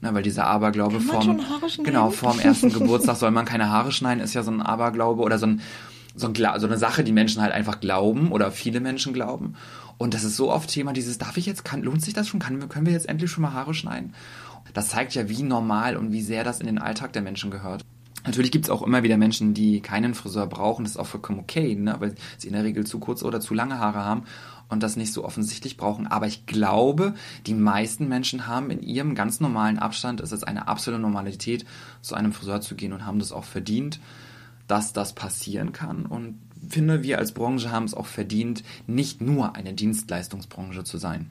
Na, 0.00 0.14
weil 0.14 0.22
dieser 0.22 0.46
Aberglaube 0.46 1.00
vorm, 1.00 1.40
genau, 1.82 2.10
vorm 2.10 2.38
ersten 2.38 2.72
Geburtstag 2.72 3.16
soll 3.16 3.32
man 3.32 3.44
keine 3.44 3.68
Haare 3.68 3.90
schneiden, 3.90 4.22
ist 4.22 4.34
ja 4.34 4.44
so 4.44 4.50
ein 4.52 4.62
Aberglaube 4.62 5.22
oder 5.22 5.38
so, 5.38 5.46
ein, 5.46 5.60
so, 6.14 6.26
ein, 6.26 6.34
so 6.34 6.66
eine 6.66 6.78
Sache, 6.78 7.04
die 7.04 7.12
Menschen 7.12 7.42
halt 7.42 7.52
einfach 7.52 7.80
glauben 7.80 8.32
oder 8.32 8.50
viele 8.50 8.80
Menschen 8.80 9.12
glauben. 9.12 9.54
Und 9.98 10.14
das 10.14 10.24
ist 10.24 10.36
so 10.36 10.50
oft 10.50 10.70
Thema 10.70 10.92
dieses, 10.92 11.18
darf 11.18 11.36
ich 11.36 11.46
jetzt, 11.46 11.64
kann, 11.64 11.82
lohnt 11.82 12.02
sich 12.02 12.14
das 12.14 12.28
schon? 12.28 12.40
Kann, 12.40 12.68
können 12.68 12.86
wir 12.86 12.92
jetzt 12.92 13.08
endlich 13.08 13.30
schon 13.30 13.42
mal 13.42 13.52
Haare 13.52 13.74
schneiden? 13.74 14.14
Das 14.74 14.88
zeigt 14.88 15.14
ja, 15.14 15.28
wie 15.28 15.42
normal 15.42 15.96
und 15.96 16.12
wie 16.12 16.22
sehr 16.22 16.44
das 16.44 16.60
in 16.60 16.66
den 16.66 16.78
Alltag 16.78 17.12
der 17.12 17.22
Menschen 17.22 17.50
gehört. 17.50 17.84
Natürlich 18.26 18.50
gibt 18.50 18.66
es 18.66 18.70
auch 18.70 18.82
immer 18.82 19.02
wieder 19.02 19.16
Menschen, 19.16 19.54
die 19.54 19.80
keinen 19.80 20.14
Friseur 20.14 20.46
brauchen. 20.46 20.84
Das 20.84 20.92
ist 20.92 20.98
auch 20.98 21.06
vollkommen 21.06 21.38
okay, 21.38 21.74
ne? 21.74 21.96
weil 21.98 22.14
sie 22.36 22.48
in 22.48 22.52
der 22.52 22.64
Regel 22.64 22.86
zu 22.86 22.98
kurze 22.98 23.24
oder 23.24 23.40
zu 23.40 23.54
lange 23.54 23.78
Haare 23.78 24.04
haben 24.04 24.24
und 24.68 24.82
das 24.82 24.96
nicht 24.96 25.12
so 25.12 25.24
offensichtlich 25.24 25.76
brauchen. 25.76 26.06
Aber 26.06 26.26
ich 26.26 26.46
glaube, 26.46 27.14
die 27.46 27.54
meisten 27.54 28.08
Menschen 28.08 28.46
haben 28.46 28.70
in 28.70 28.82
ihrem 28.82 29.14
ganz 29.14 29.40
normalen 29.40 29.78
Abstand, 29.78 30.20
es 30.20 30.32
ist 30.32 30.46
eine 30.46 30.68
absolute 30.68 31.00
Normalität, 31.00 31.64
zu 32.02 32.14
einem 32.14 32.32
Friseur 32.32 32.60
zu 32.60 32.74
gehen 32.74 32.92
und 32.92 33.06
haben 33.06 33.18
das 33.18 33.32
auch 33.32 33.44
verdient, 33.44 34.00
dass 34.68 34.92
das 34.92 35.14
passieren 35.14 35.72
kann. 35.72 36.06
Und 36.06 36.38
finde, 36.68 37.02
wir 37.02 37.18
als 37.18 37.32
Branche 37.32 37.72
haben 37.72 37.84
es 37.84 37.94
auch 37.94 38.06
verdient, 38.06 38.62
nicht 38.86 39.20
nur 39.20 39.56
eine 39.56 39.74
Dienstleistungsbranche 39.74 40.84
zu 40.84 40.98
sein. 40.98 41.30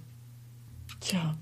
Tja, 0.99 1.37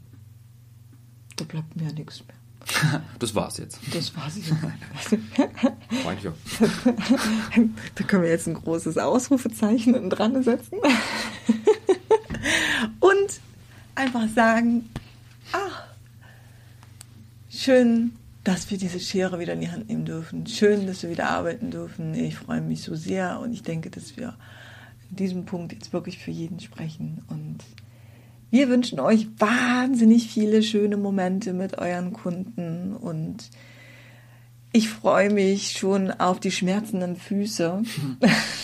da 1.37 1.45
bleibt 1.45 1.75
mir 1.75 1.87
ja 1.87 1.93
nichts 1.93 2.23
mehr. 2.27 2.35
Das 3.19 3.35
war's 3.35 3.57
jetzt. 3.57 3.79
Das 3.93 4.15
war's 4.15 4.37
jetzt. 4.37 4.51
da 7.95 8.03
können 8.03 8.23
wir 8.23 8.29
jetzt 8.29 8.47
ein 8.47 8.55
großes 8.55 8.97
Ausrufezeichen 8.97 10.09
dran 10.09 10.41
setzen. 10.43 10.79
Und 12.99 13.39
einfach 13.95 14.27
sagen, 14.33 14.89
ach, 15.51 15.83
schön, 17.49 18.15
dass 18.45 18.69
wir 18.69 18.77
diese 18.77 18.99
Schere 18.99 19.39
wieder 19.39 19.53
in 19.53 19.61
die 19.61 19.71
Hand 19.71 19.89
nehmen 19.89 20.05
dürfen. 20.05 20.45
Schön, 20.45 20.85
dass 20.85 21.01
wir 21.01 21.09
wieder 21.09 21.29
arbeiten 21.29 21.71
dürfen. 21.71 22.13
Ich 22.13 22.35
freue 22.35 22.61
mich 22.61 22.83
so 22.83 22.95
sehr 22.95 23.39
und 23.39 23.51
ich 23.51 23.63
denke, 23.63 23.89
dass 23.89 24.17
wir 24.17 24.37
in 25.09 25.15
diesem 25.15 25.45
Punkt 25.45 25.73
jetzt 25.73 25.91
wirklich 25.91 26.19
für 26.19 26.31
jeden 26.31 26.59
sprechen 26.59 27.23
und 27.27 27.57
wir 28.51 28.69
wünschen 28.69 28.99
euch 28.99 29.27
wahnsinnig 29.39 30.29
viele 30.29 30.61
schöne 30.61 30.95
Momente 30.95 31.53
mit 31.53 31.79
euren 31.79 32.13
Kunden 32.13 32.95
und 32.95 33.49
ich 34.75 34.89
freue 34.89 35.31
mich 35.31 35.71
schon 35.71 36.11
auf 36.11 36.41
die 36.41 36.51
schmerzenden 36.51 37.15
Füße 37.15 37.81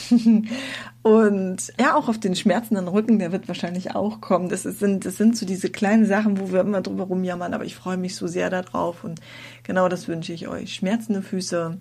und 1.04 1.74
ja 1.80 1.96
auch 1.96 2.10
auf 2.10 2.20
den 2.20 2.36
schmerzenden 2.36 2.90
Rücken, 2.90 3.18
der 3.18 3.32
wird 3.32 3.48
wahrscheinlich 3.48 3.96
auch 3.96 4.20
kommen. 4.20 4.50
Das 4.50 4.64
sind, 4.64 5.06
das 5.06 5.16
sind 5.16 5.38
so 5.38 5.46
diese 5.46 5.70
kleinen 5.70 6.06
Sachen, 6.06 6.38
wo 6.38 6.52
wir 6.52 6.60
immer 6.60 6.82
drüber 6.82 7.06
rumjammern, 7.06 7.54
aber 7.54 7.64
ich 7.64 7.78
freue 7.78 7.96
mich 7.96 8.18
so 8.18 8.28
sehr 8.28 8.50
darauf 8.50 9.06
und 9.06 9.22
genau 9.64 9.88
das 9.88 10.10
wünsche 10.10 10.34
ich 10.34 10.50
euch. 10.50 10.76
Schmerzende 10.76 11.22
Füße, 11.22 11.78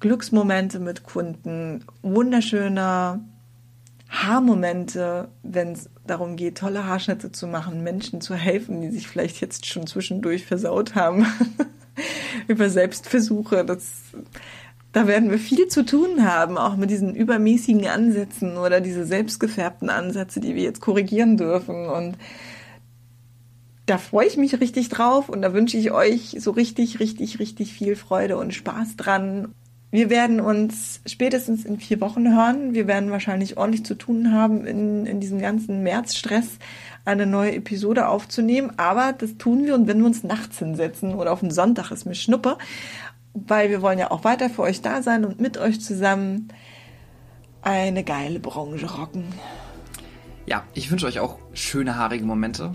Glücksmomente 0.00 0.80
mit 0.80 1.04
Kunden, 1.04 1.84
wunderschöner 2.02 3.20
Haarmomente, 4.08 5.28
wenn 5.44 5.72
es 5.72 5.88
darum 6.04 6.34
geht, 6.34 6.58
tolle 6.58 6.84
Haarschnitte 6.84 7.30
zu 7.30 7.46
machen, 7.46 7.84
Menschen 7.84 8.20
zu 8.20 8.34
helfen, 8.34 8.80
die 8.80 8.90
sich 8.90 9.06
vielleicht 9.06 9.40
jetzt 9.40 9.66
schon 9.66 9.86
zwischendurch 9.86 10.46
versaut 10.46 10.96
haben, 10.96 11.26
über 12.48 12.70
Selbstversuche. 12.70 13.64
Das, 13.64 13.92
da 14.92 15.06
werden 15.06 15.30
wir 15.30 15.38
viel 15.38 15.68
zu 15.68 15.84
tun 15.84 16.24
haben, 16.24 16.58
auch 16.58 16.76
mit 16.76 16.90
diesen 16.90 17.14
übermäßigen 17.14 17.86
Ansätzen 17.86 18.56
oder 18.56 18.80
diese 18.80 19.04
selbstgefärbten 19.04 19.90
Ansätze, 19.90 20.40
die 20.40 20.54
wir 20.54 20.62
jetzt 20.62 20.80
korrigieren 20.80 21.36
dürfen. 21.36 21.86
Und 21.86 22.16
da 23.86 23.98
freue 23.98 24.26
ich 24.26 24.36
mich 24.36 24.60
richtig 24.60 24.88
drauf 24.90 25.28
und 25.28 25.42
da 25.42 25.54
wünsche 25.54 25.76
ich 25.76 25.92
euch 25.92 26.36
so 26.38 26.50
richtig, 26.50 27.00
richtig, 27.00 27.38
richtig 27.38 27.72
viel 27.72 27.96
Freude 27.96 28.36
und 28.36 28.52
Spaß 28.52 28.96
dran. 28.96 29.54
Wir 29.90 30.10
werden 30.10 30.40
uns 30.40 31.00
spätestens 31.06 31.64
in 31.64 31.78
vier 31.78 32.00
Wochen 32.02 32.34
hören. 32.34 32.74
Wir 32.74 32.86
werden 32.86 33.10
wahrscheinlich 33.10 33.56
ordentlich 33.56 33.86
zu 33.86 33.94
tun 33.94 34.32
haben, 34.32 34.66
in, 34.66 35.06
in 35.06 35.20
diesem 35.20 35.40
ganzen 35.40 35.82
Märzstress 35.82 36.58
eine 37.08 37.26
neue 37.26 37.54
Episode 37.54 38.08
aufzunehmen. 38.08 38.72
Aber 38.76 39.12
das 39.12 39.38
tun 39.38 39.64
wir 39.64 39.74
und 39.74 39.88
wenn 39.88 39.98
wir 39.98 40.06
uns 40.06 40.22
nachts 40.22 40.58
hinsetzen 40.58 41.14
oder 41.14 41.32
auf 41.32 41.40
den 41.40 41.50
Sonntag 41.50 41.90
ist 41.90 42.04
mir 42.04 42.14
Schnuppe, 42.14 42.58
weil 43.34 43.70
wir 43.70 43.82
wollen 43.82 43.98
ja 43.98 44.10
auch 44.10 44.24
weiter 44.24 44.50
für 44.50 44.62
euch 44.62 44.82
da 44.82 45.02
sein 45.02 45.24
und 45.24 45.40
mit 45.40 45.56
euch 45.58 45.80
zusammen 45.80 46.48
eine 47.62 48.04
geile 48.04 48.40
Branche 48.40 48.90
rocken. 48.90 49.24
Ja, 50.46 50.64
ich 50.74 50.90
wünsche 50.90 51.06
euch 51.06 51.18
auch 51.20 51.38
schöne 51.52 51.96
haarige 51.96 52.24
Momente 52.24 52.72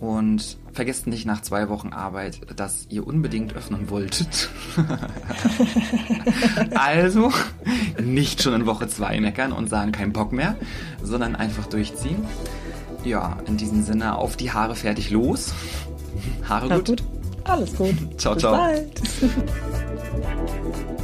und 0.00 0.58
vergesst 0.72 1.06
nicht 1.06 1.26
nach 1.26 1.42
zwei 1.42 1.68
Wochen 1.68 1.92
Arbeit, 1.92 2.40
dass 2.56 2.86
ihr 2.88 3.06
unbedingt 3.06 3.54
öffnen 3.54 3.90
wolltet. 3.90 4.48
also 6.74 7.32
nicht 8.02 8.42
schon 8.42 8.54
in 8.54 8.66
Woche 8.66 8.88
zwei 8.88 9.20
meckern 9.20 9.52
und 9.52 9.68
sagen 9.68 9.92
kein 9.92 10.12
Bock 10.12 10.32
mehr, 10.32 10.56
sondern 11.02 11.36
einfach 11.36 11.66
durchziehen. 11.66 12.24
Ja, 13.04 13.36
in 13.46 13.56
diesem 13.56 13.82
Sinne 13.82 14.16
auf 14.16 14.36
die 14.36 14.52
Haare 14.52 14.74
fertig 14.74 15.10
los. 15.10 15.52
Haare 16.48 16.68
gut. 16.68 16.86
gut. 16.86 17.02
Alles 17.44 17.74
gut. 17.74 17.94
ciao, 18.18 18.34
Bis 18.34 18.42
ciao. 18.42 18.56
Bald. 18.56 19.02